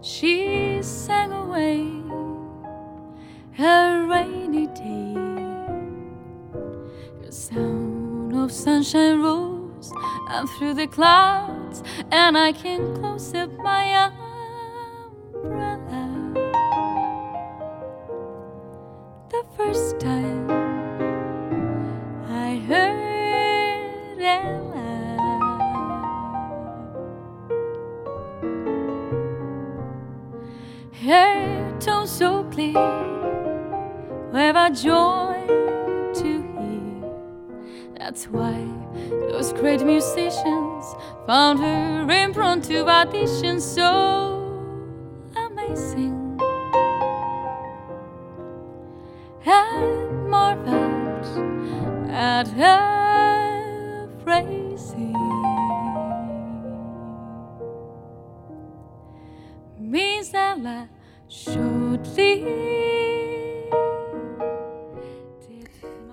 She 0.02 0.82
sang 0.82 1.32
away 1.32 2.04
rainy 4.46 4.68
day. 4.68 5.14
The 7.22 7.32
sound 7.32 8.36
of 8.36 8.52
sunshine 8.52 9.22
rose 9.22 9.92
and 10.30 10.50
through 10.50 10.76
the 10.76 10.88
clouds, 10.88 11.84
and 12.12 12.38
I 12.38 12.52
can 12.52 12.96
close 12.96 13.34
up 13.34 13.50
my 13.58 14.12
umbrella. 15.34 16.34
The 19.30 19.44
first 19.58 20.00
time 20.00 20.52
I 22.30 22.58
heard 22.68 24.20
Ella. 24.20 24.76
her 31.04 31.80
tone 31.80 32.08
so 32.08 32.44
clear, 32.46 33.15
a 34.38 34.70
joy 34.70 35.48
to 36.14 36.42
hear. 36.60 37.10
That's 37.98 38.26
why 38.28 38.68
those 39.30 39.54
great 39.54 39.82
musicians 39.82 40.86
found 41.26 41.60
her 41.60 42.10
impromptu 42.12 42.86
audition 42.86 43.62
so 43.62 44.52
amazing. 45.38 46.38
And 49.46 50.30
marveled 50.30 52.10
at 52.10 52.48
her 52.50 54.10
phrasing. 54.22 55.14
Means 59.80 60.32
that 60.32 60.60
life 60.62 60.90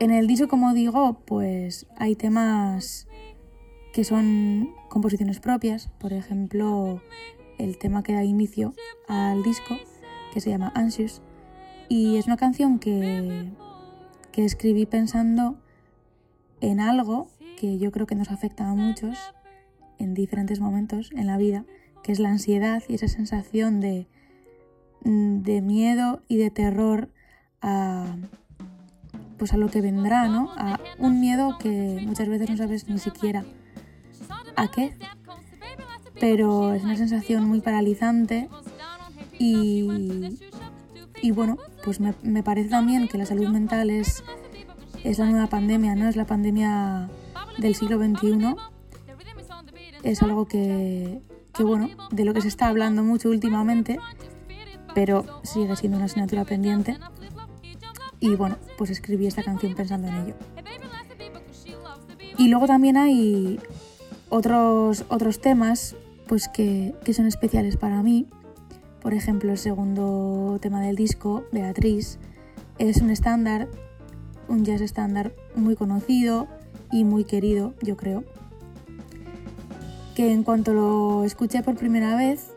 en 0.03 0.11
el 0.11 0.26
disco, 0.26 0.48
como 0.48 0.74
digo, 0.74 1.20
pues 1.24 1.86
hay 1.96 2.16
temas 2.16 3.07
que 3.92 4.05
son 4.05 4.74
composiciones 4.88 5.40
propias, 5.40 5.88
por 5.98 6.12
ejemplo, 6.12 7.03
el 7.59 7.78
tema 7.78 8.03
que 8.03 8.14
da 8.14 8.24
inicio 8.24 8.74
al 9.09 9.42
disco, 9.42 9.76
que 10.32 10.40
se 10.40 10.50
llama 10.50 10.72
Anxious, 10.74 11.22
y 11.88 12.16
es 12.16 12.26
una 12.26 12.36
canción 12.36 12.78
que, 12.78 13.50
que 14.32 14.44
escribí 14.44 14.86
pensando 14.86 15.59
en 16.61 16.80
algo 16.80 17.28
que 17.59 17.78
yo 17.78 17.92
creo 17.92 18.07
que 18.07 18.14
nos 18.14 18.30
afecta 18.30 18.68
a 18.68 18.74
muchos 18.74 19.18
en 19.98 20.14
diferentes 20.14 20.61
momentos 20.61 21.11
en 21.12 21.26
la 21.26 21.36
vida, 21.36 21.64
que 22.03 22.12
es 22.12 22.18
la 22.18 22.30
ansiedad 22.30 22.82
y 22.88 22.94
esa 22.94 23.09
sensación 23.09 23.80
de 23.80 24.09
Mm, 25.05 25.42
de 25.42 25.61
miedo 25.62 26.22
y 26.28 26.36
de 26.36 26.50
terror 26.50 27.09
a, 27.61 28.16
pues 29.39 29.53
a 29.53 29.57
lo 29.57 29.68
que 29.68 29.80
vendrá, 29.80 30.28
¿no? 30.28 30.53
A 30.57 30.78
un 30.99 31.20
miedo 31.20 31.59
que 31.59 31.99
muchas 32.05 32.28
veces 32.28 32.51
no 32.51 32.57
sabes 32.57 32.89
ni 32.89 32.99
siquiera 32.99 33.45
a 34.57 34.70
qué, 34.70 34.97
pero 36.20 36.74
es 36.74 36.85
una 36.85 36.97
sensación 36.97 37.45
muy 37.45 37.61
paralizante 37.61 38.49
y, 39.39 40.39
y 41.20 41.30
bueno, 41.30 41.59
pues 41.85 42.01
me, 42.01 42.14
me, 42.22 42.43
parece 42.43 42.70
también 42.70 43.09
que 43.09 43.18
la 43.18 43.26
salud 43.26 43.49
mental 43.49 43.91
es, 43.91 44.22
es 45.05 45.18
la 45.18 45.26
nueva 45.26 45.47
pandemia, 45.49 45.95
¿no? 45.95 46.09
Es 46.09 46.16
la 46.16 46.26
pandemia 46.26 47.09
del 47.59 47.74
siglo 47.74 47.99
XXI. 47.99 48.55
Es 50.03 50.22
algo 50.22 50.47
que, 50.47 51.22
que, 51.55 51.62
bueno, 51.62 51.89
de 52.11 52.24
lo 52.24 52.35
que 52.35 52.41
se 52.41 52.49
está 52.49 52.68
hablando 52.68 53.03
mucho 53.03 53.30
últimamente 53.30 53.99
pero 54.95 55.24
sigue 55.43 55.74
siendo 55.76 55.97
una 55.97 56.07
asignatura 56.07 56.45
pendiente. 56.45 56.99
Y 58.22 58.36
bueno, 58.36 58.56
pues 58.78 58.88
escribí 58.90 59.26
esta 59.26 59.42
canción 59.42 59.74
pensando 59.74 60.06
en 60.06 60.14
ello. 60.14 60.34
Y 62.38 62.48
luego 62.48 62.68
también 62.68 62.96
hay 62.96 63.58
otros, 64.28 65.04
otros 65.08 65.40
temas 65.40 65.96
pues 66.28 66.48
que, 66.48 66.94
que 67.04 67.14
son 67.14 67.26
especiales 67.26 67.76
para 67.76 68.00
mí. 68.04 68.28
Por 69.02 69.12
ejemplo, 69.12 69.50
el 69.50 69.58
segundo 69.58 70.58
tema 70.62 70.80
del 70.80 70.94
disco, 70.94 71.42
Beatriz, 71.50 72.20
es 72.78 72.98
un 72.98 73.10
estándar, 73.10 73.68
un 74.46 74.64
jazz 74.64 74.82
estándar 74.82 75.34
muy 75.56 75.74
conocido 75.74 76.46
y 76.92 77.02
muy 77.02 77.24
querido, 77.24 77.74
yo 77.82 77.96
creo. 77.96 78.22
Que 80.14 80.30
en 80.30 80.44
cuanto 80.44 80.74
lo 80.74 81.24
escuché 81.24 81.64
por 81.64 81.74
primera 81.74 82.14
vez, 82.14 82.52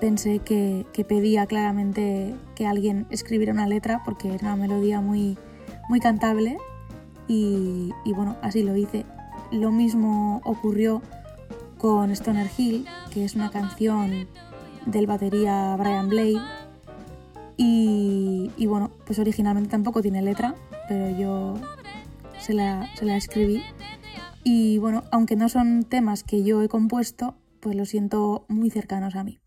pensé 0.00 0.40
que, 0.40 0.86
pedía 1.06 1.46
claramente 1.46 2.34
que 2.54 2.66
alguien 2.66 3.06
escribiera 3.10 3.52
una 3.52 3.66
letra 3.66 4.02
porque 4.04 4.34
era 4.34 4.54
una 4.54 4.56
melodía 4.56 5.00
muy, 5.00 5.38
muy 5.88 6.00
cantable 6.00 6.58
y, 7.28 7.92
bueno, 8.16 8.36
así 8.42 8.64
lo 8.64 8.76
hice. 8.76 9.06
Lo 9.52 9.70
mismo 9.70 10.40
ocurrió 10.44 11.00
con 11.78 12.10
Stoner 12.10 12.48
Hill, 12.56 12.86
que 13.12 13.24
es 13.24 13.36
una 13.36 13.50
canción 13.50 14.26
del 14.86 15.06
batería 15.06 15.76
Brian 15.78 16.08
Blade. 16.08 16.40
Y, 17.56 18.66
bueno, 18.66 18.90
pues 19.06 19.18
originalmente 19.18 19.70
tampoco 19.70 20.02
tiene 20.02 20.22
letra, 20.22 20.56
pero 20.88 21.16
yo 21.16 21.54
se 22.40 22.52
la, 22.54 22.88
se 22.96 23.04
la 23.04 23.16
escribí. 23.16 23.62
Y 24.42 24.78
bueno, 24.78 25.04
aunque 25.12 25.36
no 25.36 25.48
son 25.48 25.84
temas 25.84 26.24
que 26.24 26.42
yo 26.42 26.62
he 26.62 26.68
compuesto, 26.68 27.36
pues 27.60 27.76
lo 27.76 27.84
siento 27.84 28.44
muy 28.48 28.70
cercanos 28.70 29.14
a 29.14 29.22
mí. 29.22 29.38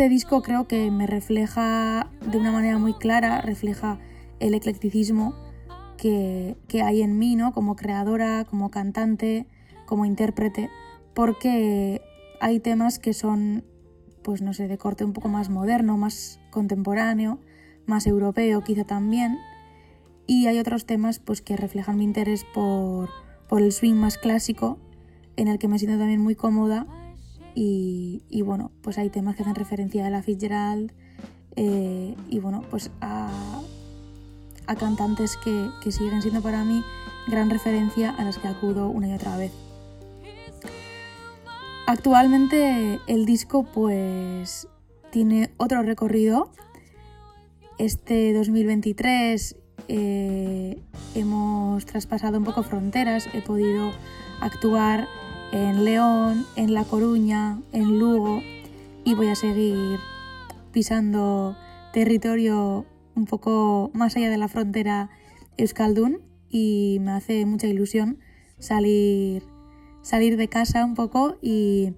Este 0.00 0.08
disco 0.08 0.40
creo 0.40 0.66
que 0.66 0.90
me 0.90 1.06
refleja 1.06 2.10
de 2.24 2.38
una 2.38 2.50
manera 2.50 2.78
muy 2.78 2.94
clara, 2.94 3.42
refleja 3.42 3.98
el 4.38 4.54
eclecticismo 4.54 5.34
que, 5.98 6.56
que 6.68 6.80
hay 6.80 7.02
en 7.02 7.18
mí, 7.18 7.36
¿no? 7.36 7.52
Como 7.52 7.76
creadora, 7.76 8.46
como 8.46 8.70
cantante, 8.70 9.46
como 9.84 10.06
intérprete, 10.06 10.70
porque 11.12 12.00
hay 12.40 12.60
temas 12.60 12.98
que 12.98 13.12
son, 13.12 13.62
pues 14.22 14.40
no 14.40 14.54
sé, 14.54 14.68
de 14.68 14.78
corte 14.78 15.04
un 15.04 15.12
poco 15.12 15.28
más 15.28 15.50
moderno, 15.50 15.98
más 15.98 16.40
contemporáneo, 16.48 17.38
más 17.84 18.06
europeo 18.06 18.62
quizá 18.62 18.84
también, 18.84 19.36
y 20.26 20.46
hay 20.46 20.58
otros 20.60 20.86
temas 20.86 21.18
pues 21.18 21.42
que 21.42 21.58
reflejan 21.58 21.98
mi 21.98 22.04
interés 22.04 22.46
por, 22.54 23.10
por 23.50 23.60
el 23.60 23.70
swing 23.70 23.96
más 23.96 24.16
clásico, 24.16 24.78
en 25.36 25.46
el 25.46 25.58
que 25.58 25.68
me 25.68 25.78
siento 25.78 25.98
también 25.98 26.22
muy 26.22 26.36
cómoda, 26.36 26.86
y, 27.54 28.42
bueno, 28.42 28.70
pues 28.82 28.98
hay 28.98 29.10
temas 29.10 29.36
que 29.36 29.42
hacen 29.42 29.54
referencia 29.54 30.06
a 30.06 30.10
la 30.10 30.22
Fitzgerald, 30.22 30.92
eh, 31.56 32.14
y 32.28 32.38
bueno, 32.38 32.62
pues 32.70 32.90
a, 33.00 33.60
cantantes 34.78 35.36
que, 35.36 35.68
que 35.82 35.90
siguen 35.90 36.22
siendo 36.22 36.42
para 36.42 36.62
mí 36.62 36.80
gran 37.26 37.50
referencia 37.50 38.10
a 38.10 38.22
las 38.22 38.38
que 38.38 38.46
acudo 38.46 38.88
una 38.88 39.08
y 39.08 39.12
otra 39.14 39.36
vez. 39.36 39.52
Actualmente 41.86 43.00
el 43.08 43.26
disco 43.26 43.64
pues 43.64 44.68
tiene 45.10 45.50
otro 45.56 45.82
recorrido. 45.82 46.52
Este 47.78 48.32
2023 48.32 49.56
eh, 49.88 50.80
hemos 51.16 51.84
traspasado 51.86 52.38
un 52.38 52.44
poco 52.44 52.62
fronteras, 52.62 53.28
he 53.32 53.42
podido 53.42 53.90
actuar 54.40 55.08
en 55.52 55.84
León, 55.84 56.46
en 56.56 56.74
La 56.74 56.84
Coruña, 56.84 57.60
en 57.72 57.98
Lugo 57.98 58.42
y 59.04 59.14
voy 59.14 59.28
a 59.28 59.34
seguir 59.34 59.98
pisando 60.72 61.56
territorio 61.92 62.86
un 63.14 63.24
poco 63.24 63.90
más 63.92 64.16
allá 64.16 64.30
de 64.30 64.38
la 64.38 64.48
frontera 64.48 65.10
Euskaldun 65.56 66.20
y 66.48 66.98
me 67.00 67.12
hace 67.12 67.46
mucha 67.46 67.66
ilusión 67.66 68.18
salir, 68.58 69.42
salir 70.02 70.36
de 70.36 70.48
casa 70.48 70.84
un 70.84 70.94
poco 70.94 71.36
y 71.42 71.94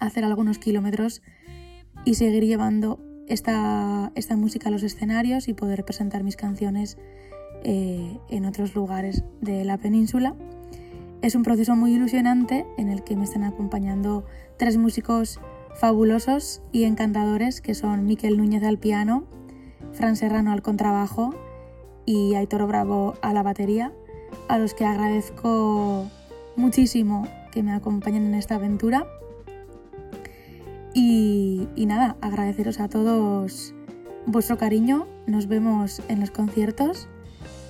hacer 0.00 0.24
algunos 0.24 0.58
kilómetros 0.58 1.22
y 2.04 2.14
seguir 2.14 2.44
llevando 2.44 3.00
esta, 3.28 4.12
esta 4.14 4.36
música 4.36 4.68
a 4.68 4.72
los 4.72 4.82
escenarios 4.82 5.48
y 5.48 5.54
poder 5.54 5.84
presentar 5.84 6.22
mis 6.22 6.36
canciones 6.36 6.98
eh, 7.64 8.18
en 8.28 8.44
otros 8.44 8.74
lugares 8.74 9.24
de 9.40 9.64
la 9.64 9.78
península. 9.78 10.36
Es 11.24 11.34
un 11.34 11.42
proceso 11.42 11.74
muy 11.74 11.94
ilusionante 11.94 12.66
en 12.76 12.90
el 12.90 13.02
que 13.02 13.16
me 13.16 13.24
están 13.24 13.44
acompañando 13.44 14.26
tres 14.58 14.76
músicos 14.76 15.40
fabulosos 15.74 16.60
y 16.70 16.84
encantadores 16.84 17.62
que 17.62 17.74
son 17.74 18.04
Miquel 18.04 18.36
Núñez 18.36 18.62
al 18.62 18.76
piano, 18.76 19.24
Fran 19.94 20.16
Serrano 20.16 20.52
al 20.52 20.60
contrabajo 20.60 21.34
y 22.04 22.34
Aitor 22.34 22.66
Bravo 22.66 23.14
a 23.22 23.32
la 23.32 23.42
batería, 23.42 23.90
a 24.48 24.58
los 24.58 24.74
que 24.74 24.84
agradezco 24.84 26.10
muchísimo 26.56 27.26
que 27.52 27.62
me 27.62 27.72
acompañen 27.72 28.26
en 28.26 28.34
esta 28.34 28.56
aventura. 28.56 29.06
Y, 30.92 31.68
y, 31.74 31.86
nada, 31.86 32.18
agradeceros 32.20 32.80
a 32.80 32.90
todos 32.90 33.74
vuestro 34.26 34.58
cariño, 34.58 35.06
nos 35.26 35.48
vemos 35.48 36.02
en 36.08 36.20
los 36.20 36.30
conciertos 36.30 37.08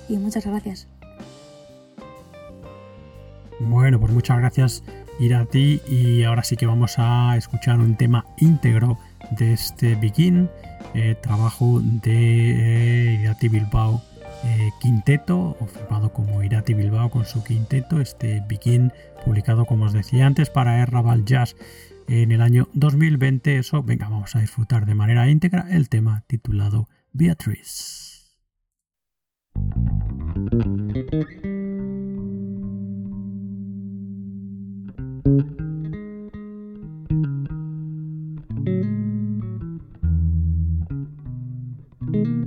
y 0.09 0.17
muchas 0.17 0.45
gracias. 0.45 0.89
Bueno, 3.59 3.99
pues 3.99 4.11
muchas 4.11 4.37
gracias 4.37 4.83
ir 5.19 5.33
a 5.35 5.45
ti 5.45 5.81
y 5.87 6.23
ahora 6.23 6.43
sí 6.43 6.57
que 6.57 6.65
vamos 6.65 6.95
a 6.97 7.37
escuchar 7.37 7.79
un 7.79 7.95
tema 7.95 8.25
íntegro 8.37 8.97
de 9.31 9.53
este 9.53 9.95
Begin, 9.95 10.49
eh, 10.93 11.15
trabajo 11.21 11.81
de 11.81 13.13
eh, 13.13 13.21
Irati 13.21 13.47
Bilbao 13.47 14.01
eh, 14.43 14.69
Quinteto, 14.79 15.57
o 15.59 15.65
firmado 15.65 16.11
como 16.11 16.43
Irati 16.43 16.73
Bilbao 16.73 17.09
con 17.09 17.25
su 17.25 17.43
quinteto, 17.43 17.99
este 18.01 18.43
Begin 18.47 18.91
publicado 19.23 19.65
como 19.65 19.85
os 19.85 19.93
decía 19.93 20.27
antes 20.27 20.49
para 20.49 20.79
Errabal 20.79 21.25
Jazz 21.25 21.55
en 22.07 22.31
el 22.31 22.41
año 22.41 22.67
2020. 22.73 23.57
Eso, 23.57 23.81
venga, 23.81 24.09
vamos 24.09 24.35
a 24.35 24.39
disfrutar 24.39 24.85
de 24.85 24.95
manera 24.95 25.29
íntegra 25.29 25.67
el 25.71 25.89
tema 25.89 26.23
titulado 26.27 26.87
Beatriz. 27.13 28.35
thank 35.25 35.49
you. 42.13 42.44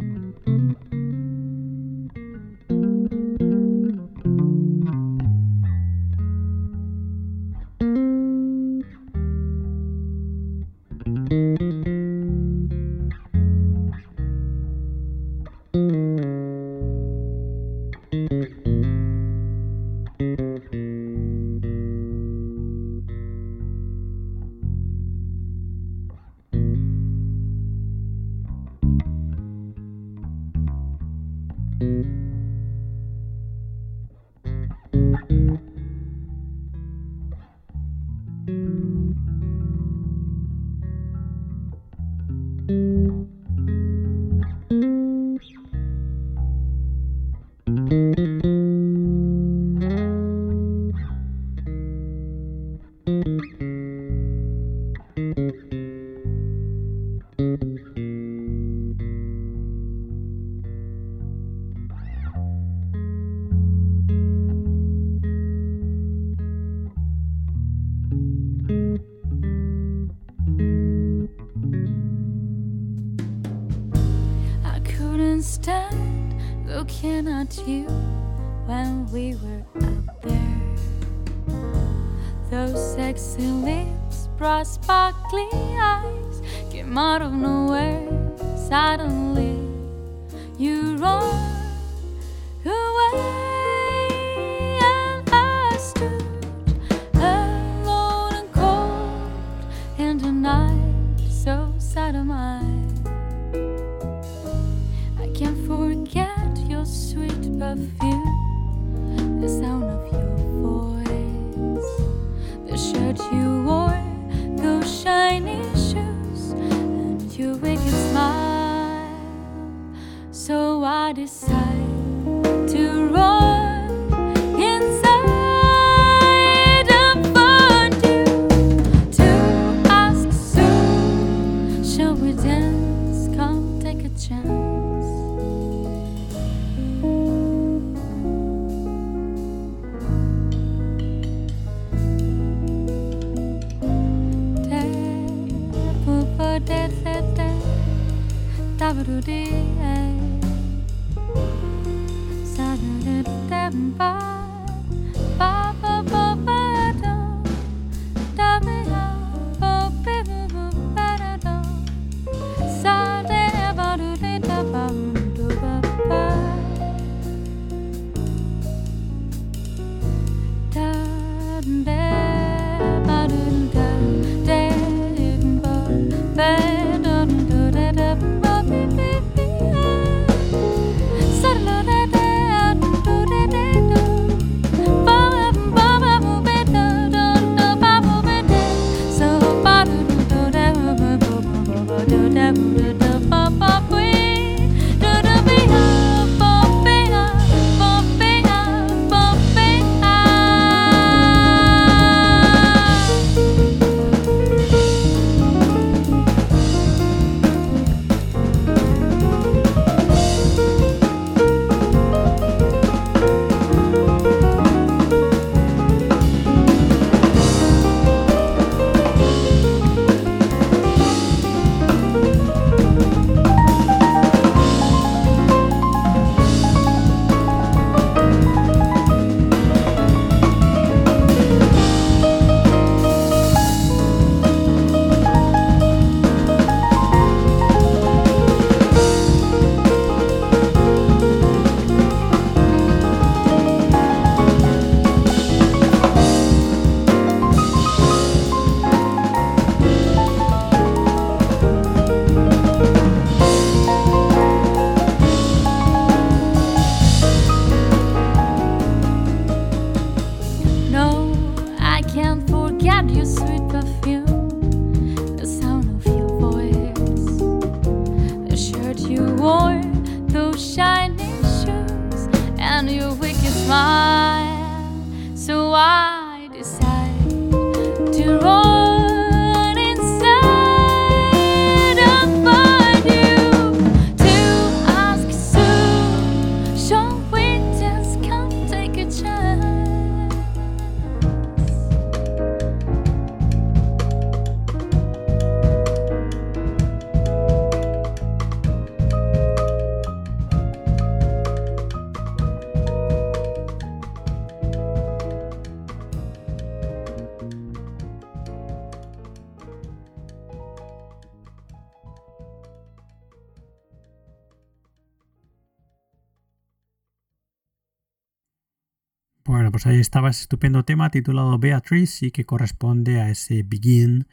Ahí 319.88 320.00
estaba 320.00 320.30
ese 320.30 320.42
estupendo 320.42 320.84
tema 320.84 321.10
titulado 321.10 321.58
Beatrice 321.58 322.26
y 322.26 322.30
que 322.30 322.44
corresponde 322.44 323.20
a 323.20 323.30
ese 323.30 323.62
Begin, 323.62 324.26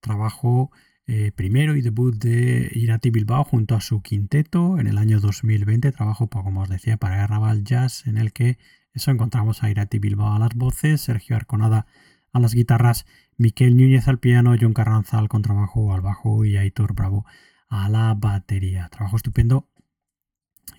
trabajo 0.00 0.70
eh, 1.06 1.32
primero 1.34 1.76
y 1.76 1.80
debut 1.80 2.14
de 2.14 2.70
Irati 2.74 3.10
Bilbao 3.10 3.42
junto 3.44 3.74
a 3.74 3.80
su 3.80 4.02
quinteto 4.02 4.78
en 4.78 4.86
el 4.86 4.98
año 4.98 5.20
2020, 5.20 5.92
trabajo, 5.92 6.28
pues, 6.28 6.44
como 6.44 6.62
os 6.62 6.68
decía, 6.68 6.98
para 6.98 7.26
Raval 7.26 7.64
Jazz, 7.64 8.06
en 8.06 8.18
el 8.18 8.32
que 8.32 8.58
eso 8.92 9.10
encontramos 9.10 9.62
a 9.62 9.70
Irati 9.70 9.98
Bilbao 9.98 10.34
a 10.34 10.38
las 10.38 10.54
voces, 10.54 11.00
Sergio 11.00 11.36
Arconada 11.36 11.86
a 12.32 12.40
las 12.40 12.54
guitarras, 12.54 13.06
Miquel 13.38 13.76
Núñez 13.76 14.08
al 14.08 14.18
piano, 14.18 14.54
John 14.60 14.74
Carranza 14.74 15.18
al 15.18 15.28
contrabajo, 15.28 15.94
al 15.94 16.02
bajo 16.02 16.44
y 16.44 16.58
Aitor 16.58 16.94
Bravo 16.94 17.24
a 17.68 17.88
la 17.88 18.14
batería. 18.14 18.88
Trabajo 18.90 19.16
estupendo 19.16 19.68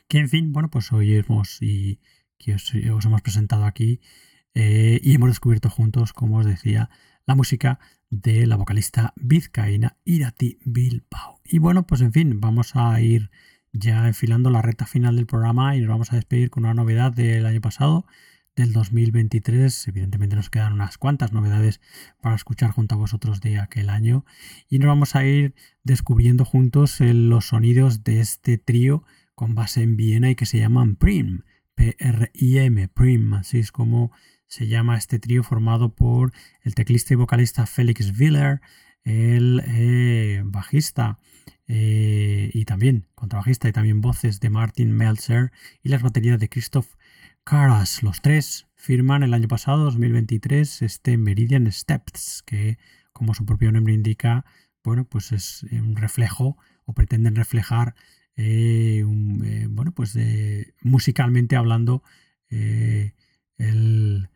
que 0.08 0.20
en 0.20 0.30
fin, 0.30 0.54
bueno, 0.54 0.70
pues 0.70 0.92
oímos 0.92 1.62
y 1.62 2.00
que 2.40 2.56
os, 2.56 2.74
hemos 2.74 3.22
presentado 3.22 3.66
aquí 3.66 4.02
eh, 4.56 5.00
y 5.04 5.14
hemos 5.14 5.30
descubierto 5.30 5.70
juntos, 5.70 6.14
como 6.14 6.38
os 6.38 6.46
decía, 6.46 6.90
la 7.28 7.36
música 7.36 7.80
de 8.10 8.48
la 8.48 8.56
vocalista 8.56 9.14
vizcaína 9.16 9.98
Irati 10.04 10.58
Bilbao. 10.66 11.40
Y 11.44 11.60
bueno, 11.60 11.86
pues 11.86 12.02
en 12.02 12.12
fin, 12.12 12.42
vamos 12.42 12.76
a 12.76 13.00
ir 13.02 13.30
ya 13.72 14.08
enfilando 14.08 14.50
la 14.50 14.64
recta 14.64 14.88
final 14.88 15.16
del 15.16 15.28
programa 15.28 15.76
y 15.76 15.82
nos 15.82 15.90
vamos 15.90 16.12
a 16.12 16.16
despedir 16.16 16.50
con 16.50 16.66
una 16.66 16.74
novedad 16.74 17.12
del 17.12 17.46
año 17.46 17.62
pasado, 17.62 18.06
del 18.56 18.74
2023. 18.74 19.88
Evidentemente 19.88 20.36
nos 20.36 20.50
quedan 20.50 20.74
unas 20.74 20.98
cuantas 20.98 21.34
novedades 21.34 21.82
para 22.22 22.36
escuchar 22.36 22.72
junto 22.72 22.96
a 22.96 22.98
vosotros 22.98 23.42
de 23.42 23.60
aquel 23.60 23.90
año 23.90 24.26
y 24.68 24.80
nos 24.80 24.88
vamos 24.88 25.16
a 25.16 25.26
ir 25.26 25.54
descubriendo 25.84 26.46
juntos 26.46 27.00
los 27.00 27.46
sonidos 27.46 28.04
de 28.04 28.22
este 28.22 28.58
trío 28.58 29.04
con 29.36 29.56
base 29.56 29.84
en 29.84 29.96
Viena 29.96 30.30
y 30.30 30.36
que 30.36 30.46
se 30.46 30.60
llaman 30.60 30.96
Prim. 30.96 31.44
PRIM, 31.80 32.90
Prim, 32.94 33.34
así 33.36 33.60
es 33.60 33.72
como 33.72 34.12
se 34.48 34.68
llama 34.68 34.98
este 34.98 35.18
trío 35.18 35.44
formado 35.44 35.96
por 35.96 36.34
el 36.62 36.76
teclista 36.76 37.14
y 37.14 37.18
vocalista 37.18 37.66
Félix 37.66 38.20
Willer, 38.20 38.62
el 39.04 39.62
eh, 39.66 40.42
bajista 40.44 41.20
eh, 41.68 42.50
y 42.54 42.66
también 42.66 43.08
contrabajista 43.16 43.70
y 43.70 43.72
también 43.72 44.02
voces 44.02 44.40
de 44.42 44.50
Martin 44.50 44.92
Meltzer 44.92 45.52
y 45.82 45.90
las 45.90 46.02
baterías 46.02 46.40
de 46.40 46.50
Christoph 46.50 46.96
Karas. 47.46 48.04
Los 48.04 48.22
tres 48.22 48.68
firman 48.76 49.24
el 49.24 49.34
año 49.34 49.48
pasado, 49.48 49.86
2023, 49.86 50.82
este 50.82 51.18
Meridian 51.18 51.72
Steps, 51.72 52.44
que 52.46 52.78
como 53.14 53.34
su 53.34 53.46
propio 53.46 53.72
nombre 53.72 53.94
indica, 53.94 54.46
bueno, 54.84 55.06
pues 55.06 55.32
es 55.32 55.64
un 55.72 55.96
reflejo 55.96 56.58
o 56.86 56.94
pretenden 56.94 57.36
reflejar 57.36 57.96
eh, 58.42 59.04
eh, 59.44 59.68
bueno, 59.70 59.92
pues 59.92 60.18
musicalmente 60.82 61.58
hablando, 61.58 62.04
eh, 62.50 63.12
el, 63.58 64.30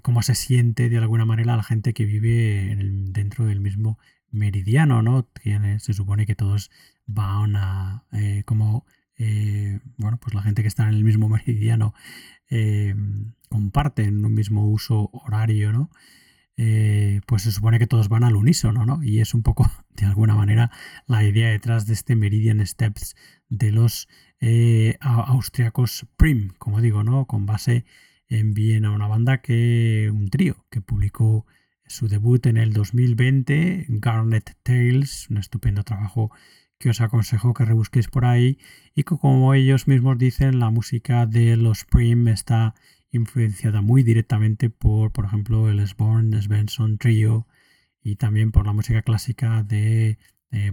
cómo 0.00 0.22
se 0.22 0.34
siente 0.34 0.88
de 0.88 0.96
alguna 0.96 1.26
manera 1.26 1.54
la 1.54 1.62
gente 1.62 1.92
que 1.92 2.06
vive 2.06 2.74
dentro 3.12 3.44
del 3.44 3.60
mismo 3.60 3.98
meridiano, 4.30 5.02
¿no? 5.02 5.28
se 5.78 5.92
supone 5.92 6.24
que 6.24 6.34
todos 6.34 6.70
van 7.04 7.56
a, 7.56 8.04
como, 8.46 8.86
bueno, 9.98 10.18
pues 10.18 10.34
la 10.34 10.42
gente 10.42 10.62
que 10.62 10.68
está 10.68 10.84
en 10.84 10.94
el 10.94 11.04
mismo 11.04 11.28
meridiano 11.36 11.92
comparten 13.50 14.24
un 14.24 14.32
mismo 14.32 14.66
uso 14.66 15.10
horario, 15.12 15.72
¿no? 15.72 15.90
Eh, 16.58 17.20
pues 17.26 17.42
se 17.42 17.52
supone 17.52 17.78
que 17.78 17.86
todos 17.86 18.08
van 18.08 18.24
al 18.24 18.34
unísono, 18.34 18.86
¿no? 18.86 19.02
Y 19.02 19.20
es 19.20 19.34
un 19.34 19.42
poco, 19.42 19.70
de 19.90 20.06
alguna 20.06 20.34
manera, 20.34 20.70
la 21.06 21.22
idea 21.24 21.48
detrás 21.50 21.86
de 21.86 21.92
este 21.94 22.16
Meridian 22.16 22.66
Steps 22.66 23.14
de 23.48 23.72
los 23.72 24.08
eh, 24.40 24.96
austriacos 25.00 26.06
Prim, 26.16 26.50
como 26.58 26.80
digo, 26.80 27.04
¿no? 27.04 27.26
Con 27.26 27.46
base 27.46 27.84
en 28.28 28.54
Viena, 28.54 28.90
una 28.90 29.06
banda 29.06 29.40
que, 29.40 30.10
un 30.12 30.28
trío 30.30 30.64
que 30.70 30.80
publicó 30.80 31.46
su 31.86 32.08
debut 32.08 32.46
en 32.46 32.56
el 32.56 32.72
2020, 32.72 33.86
Garnet 33.88 34.56
Tales, 34.62 35.28
un 35.30 35.38
estupendo 35.38 35.84
trabajo 35.84 36.30
que 36.78 36.90
os 36.90 37.00
aconsejo 37.00 37.54
que 37.54 37.64
rebusquéis 37.64 38.08
por 38.08 38.24
ahí 38.24 38.58
y 38.94 39.04
que 39.04 39.16
como 39.16 39.54
ellos 39.54 39.88
mismos 39.88 40.18
dicen, 40.18 40.58
la 40.58 40.70
música 40.70 41.26
de 41.26 41.56
los 41.56 41.84
Prim 41.84 42.28
está 42.28 42.74
influenciada 43.10 43.80
muy 43.80 44.02
directamente 44.02 44.70
por, 44.70 45.12
por 45.12 45.24
ejemplo, 45.24 45.68
el 45.70 45.86
Sborn, 45.86 46.40
Svensson 46.40 46.98
Trio 46.98 47.46
y 48.02 48.16
también 48.16 48.52
por 48.52 48.66
la 48.66 48.72
música 48.72 49.02
clásica 49.02 49.62
de, 49.62 50.18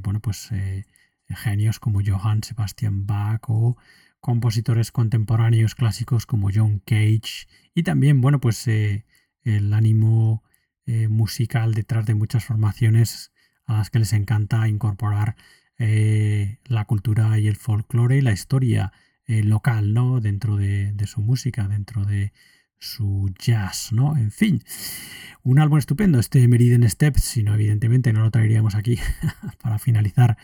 bueno, 0.02 0.20
pues 0.20 0.52
eh, 0.52 0.86
genios 1.30 1.80
como 1.80 2.02
Johann 2.06 2.44
Sebastian 2.44 3.06
Bach 3.06 3.42
o 3.48 3.78
compositores 4.20 4.92
contemporáneos 4.92 5.76
clásicos 5.76 6.26
como 6.26 6.50
John 6.54 6.80
Cage 6.80 7.48
y 7.74 7.84
también, 7.84 8.22
bueno, 8.22 8.40
pues 8.40 8.66
eh, 8.68 9.06
el 9.44 9.74
ánimo 9.74 10.44
eh, 10.86 11.08
musical 11.08 11.74
detrás 11.74 12.06
de 12.06 12.16
muchas 12.16 12.46
formaciones 12.46 13.32
a 13.66 13.78
las 13.78 13.90
que 13.90 14.00
les 14.00 14.14
encanta 14.14 14.68
incorporar 14.68 15.36
eh, 15.78 16.60
la 16.66 16.86
cultura 16.86 17.38
y 17.40 17.48
el 17.48 17.56
folclore 17.58 18.18
y 18.18 18.22
la 18.22 18.32
historia 18.32 18.94
local, 19.28 19.94
¿no? 19.94 20.20
Dentro 20.20 20.58
de, 20.58 20.94
su 21.06 21.22
música, 21.22 21.68
dentro 21.68 22.06
de 22.06 22.34
su 22.80 23.34
jazz, 23.40 23.92
¿no? 23.94 24.18
En 24.18 24.32
fin, 24.32 24.64
un 25.44 25.60
álbum 25.60 25.78
estupendo, 25.78 26.20
este 26.20 26.48
Meridian 26.48 26.88
Steps, 26.90 27.24
si 27.24 27.44
no, 27.44 27.54
evidentemente 27.54 28.12
no 28.12 28.22
lo 28.22 28.32
traeríamos 28.32 28.76
aquí 28.76 29.00
para 29.62 29.80
finalizar 29.80 30.38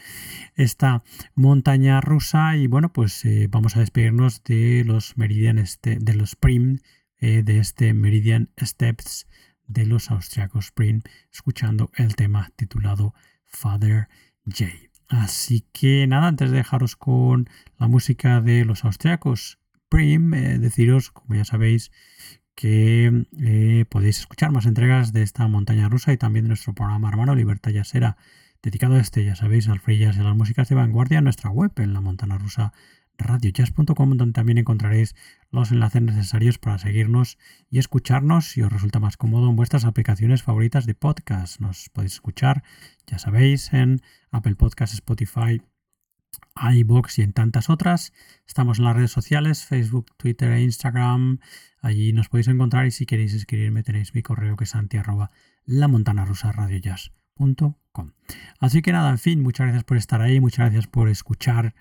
esta 0.56 1.04
montaña 1.36 2.00
rusa. 2.02 2.56
Y 2.56 2.68
bueno, 2.68 2.94
pues 2.94 3.24
vamos 3.50 3.76
a 3.76 3.82
despedirnos 3.82 4.44
de 4.44 4.84
los 4.86 5.18
Meridian, 5.18 5.64
de 5.84 6.14
los 6.14 6.36
Prim 6.36 6.80
eh, 7.22 7.44
de 7.44 7.60
este 7.60 7.94
Meridian 7.94 8.50
Steps 8.58 9.28
de 9.68 9.86
los 9.86 10.10
austriacos 10.10 10.66
Spring, 10.66 11.02
escuchando 11.34 11.92
el 11.96 12.16
tema 12.16 12.52
titulado 12.56 13.14
Father 13.44 14.08
J. 14.46 14.89
Así 15.10 15.66
que 15.74 16.06
nada, 16.08 16.28
antes 16.28 16.52
de 16.52 16.58
dejaros 16.58 16.96
con 16.96 17.50
la 17.80 17.88
música 17.88 18.42
de 18.42 18.64
los 18.64 18.86
austriacos 18.86 19.60
Prim, 19.90 20.36
eh, 20.36 20.60
deciros, 20.60 21.10
como 21.10 21.34
ya 21.36 21.46
sabéis, 21.46 21.92
que 22.54 23.26
eh, 23.40 23.86
podéis 23.90 24.20
escuchar 24.20 24.52
más 24.52 24.68
entregas 24.68 25.12
de 25.12 25.24
esta 25.24 25.48
montaña 25.48 25.90
rusa 25.90 26.14
y 26.14 26.18
también 26.18 26.46
de 26.46 26.50
nuestro 26.50 26.76
programa 26.76 27.10
hermano 27.10 27.34
Libertad 27.34 27.72
Yasera, 27.72 28.18
dedicado 28.62 28.96
a 28.96 29.00
este, 29.00 29.26
ya 29.26 29.36
sabéis, 29.36 29.68
al 29.68 29.80
free 29.80 29.96
y 29.96 30.04
a 30.04 30.14
las 30.14 30.36
músicas 30.36 30.70
de 30.70 30.76
vanguardia 30.76 31.18
en 31.18 31.24
nuestra 31.24 31.50
web, 31.50 31.72
en 31.78 31.94
la 31.94 32.02
montana 32.02 32.38
rusa 32.38 32.74
radiojazz.com 33.20 34.18
donde 34.18 34.34
también 34.34 34.58
encontraréis 34.58 35.16
los 35.52 35.72
enlaces 35.72 36.02
necesarios 36.02 36.58
para 36.58 36.78
seguirnos 36.78 37.38
y 37.70 37.80
escucharnos 37.80 38.46
si 38.46 38.62
os 38.62 38.72
resulta 38.72 39.00
más 39.00 39.18
cómodo 39.18 39.50
en 39.50 39.56
vuestras 39.56 39.86
aplicaciones 39.86 40.44
favoritas 40.44 40.86
de 40.86 40.96
podcast. 40.96 41.60
Nos 41.60 41.90
podéis 41.90 42.14
escuchar, 42.14 42.64
ya 43.08 43.20
sabéis, 43.20 43.72
en 43.74 44.02
Apple 44.32 44.56
Podcasts, 44.56 44.96
Spotify, 44.96 45.62
iBox 46.56 47.20
y 47.20 47.22
en 47.22 47.34
tantas 47.34 47.70
otras. 47.70 48.14
Estamos 48.48 48.80
en 48.80 48.86
las 48.86 48.96
redes 48.96 49.12
sociales, 49.12 49.66
Facebook, 49.66 50.08
Twitter 50.18 50.52
e 50.52 50.62
Instagram. 50.62 51.40
Allí 51.82 52.14
nos 52.14 52.30
podéis 52.30 52.48
encontrar 52.48 52.86
y 52.86 52.92
si 52.92 53.06
queréis 53.06 53.34
escribirme 53.34 53.84
tenéis 53.84 54.14
mi 54.14 54.22
correo 54.22 54.56
que 54.56 54.66
es 54.66 54.72
santi 54.72 54.98
arroba 54.98 55.32
la 55.66 55.88
montana 55.88 56.26
rusa 56.26 56.52
Así 58.60 58.82
que 58.82 58.92
nada, 58.92 59.10
en 59.12 59.18
fin, 59.18 59.42
muchas 59.42 59.68
gracias 59.68 59.84
por 59.84 59.98
estar 59.98 60.22
ahí, 60.22 60.40
muchas 60.40 60.66
gracias 60.66 60.88
por 60.88 61.10
escuchar 61.10 61.74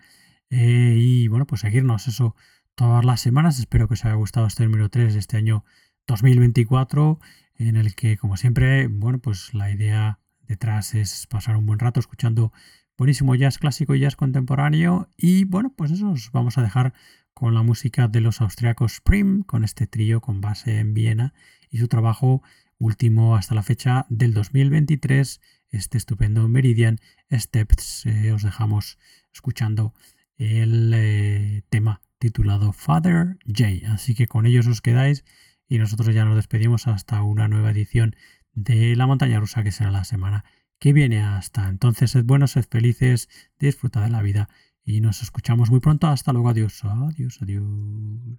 eh, 0.51 0.95
y 0.99 1.29
bueno, 1.29 1.47
pues 1.47 1.62
seguirnos 1.62 2.09
eso 2.09 2.35
todas 2.75 3.05
las 3.05 3.20
semanas. 3.20 3.59
Espero 3.59 3.89
que 3.89 3.95
os 3.95 4.05
haya 4.05 4.15
gustado 4.15 4.47
este 4.47 4.65
número 4.65 4.89
3 4.89 5.12
de 5.15 5.19
este 5.20 5.37
año 5.37 5.65
2024, 6.07 7.19
en 7.57 7.77
el 7.77 7.95
que, 7.95 8.16
como 8.16 8.37
siempre, 8.37 8.87
bueno, 8.89 9.19
pues 9.19 9.53
la 9.55 9.70
idea 9.70 10.20
detrás 10.47 10.95
es 10.95 11.27
pasar 11.27 11.57
un 11.57 11.66
buen 11.66 11.79
rato 11.79 12.01
escuchando 12.01 12.53
buenísimo 12.97 13.35
jazz 13.35 13.59
clásico 13.59 13.95
y 13.95 14.01
jazz 14.01 14.16
contemporáneo. 14.16 15.09
Y 15.16 15.45
bueno, 15.45 15.73
pues 15.77 15.91
eso 15.91 16.11
os 16.11 16.31
vamos 16.33 16.59
a 16.59 16.62
dejar 16.62 16.95
con 17.35 17.55
la 17.55 17.62
música 17.62 18.09
de 18.09 18.20
los 18.20 18.41
austriacos 18.41 19.01
Prim, 19.01 19.43
con 19.43 19.62
este 19.65 19.87
trío 19.87 20.20
con 20.20 20.41
base 20.41 20.81
en 20.81 20.95
Viena 20.95 21.35
y 21.70 21.79
su 21.79 21.87
trabajo 21.87 22.43
último 22.79 23.37
hasta 23.37 23.55
la 23.55 23.62
fecha 23.62 24.07
del 24.09 24.35
2023, 24.35 25.41
este 25.70 25.99
estupendo 25.99 26.49
Meridian 26.49 26.99
Steps. 27.31 28.07
Eh, 28.07 28.33
os 28.33 28.43
dejamos 28.43 28.99
escuchando 29.33 29.95
el 30.39 30.93
eh, 30.94 31.62
tema 31.69 32.01
titulado 32.19 32.73
Father 32.73 33.39
J. 33.47 33.93
Así 33.93 34.15
que 34.15 34.27
con 34.27 34.47
ellos 34.47 34.66
os 34.66 34.81
quedáis 34.81 35.24
y 35.69 35.78
nosotros 35.78 36.15
ya 36.15 36.24
nos 36.24 36.36
despedimos 36.36 36.86
hasta 36.86 37.23
una 37.23 37.48
nueva 37.48 37.70
edición 37.70 38.16
de 38.55 38.97
La 38.97 39.06
Montaña 39.06 39.40
Rusa 39.40 39.62
que 39.62 39.73
será 39.73 39.90
la 39.90 40.05
semana 40.05 40.44
que 40.78 40.93
viene. 40.93 41.23
Hasta 41.23 41.69
entonces, 41.69 42.12
sed 42.12 42.24
buenos, 42.24 42.52
sed 42.52 42.65
felices, 42.69 43.28
disfrutad 43.59 44.05
de 44.05 44.10
la 44.10 44.23
vida 44.23 44.48
y 44.85 45.01
nos 45.01 45.23
escuchamos 45.23 45.70
muy 45.70 45.81
pronto. 45.81 46.06
Hasta 46.06 46.32
luego, 46.32 46.48
adiós, 46.48 46.82
adiós, 46.85 47.39
adiós. 47.43 48.39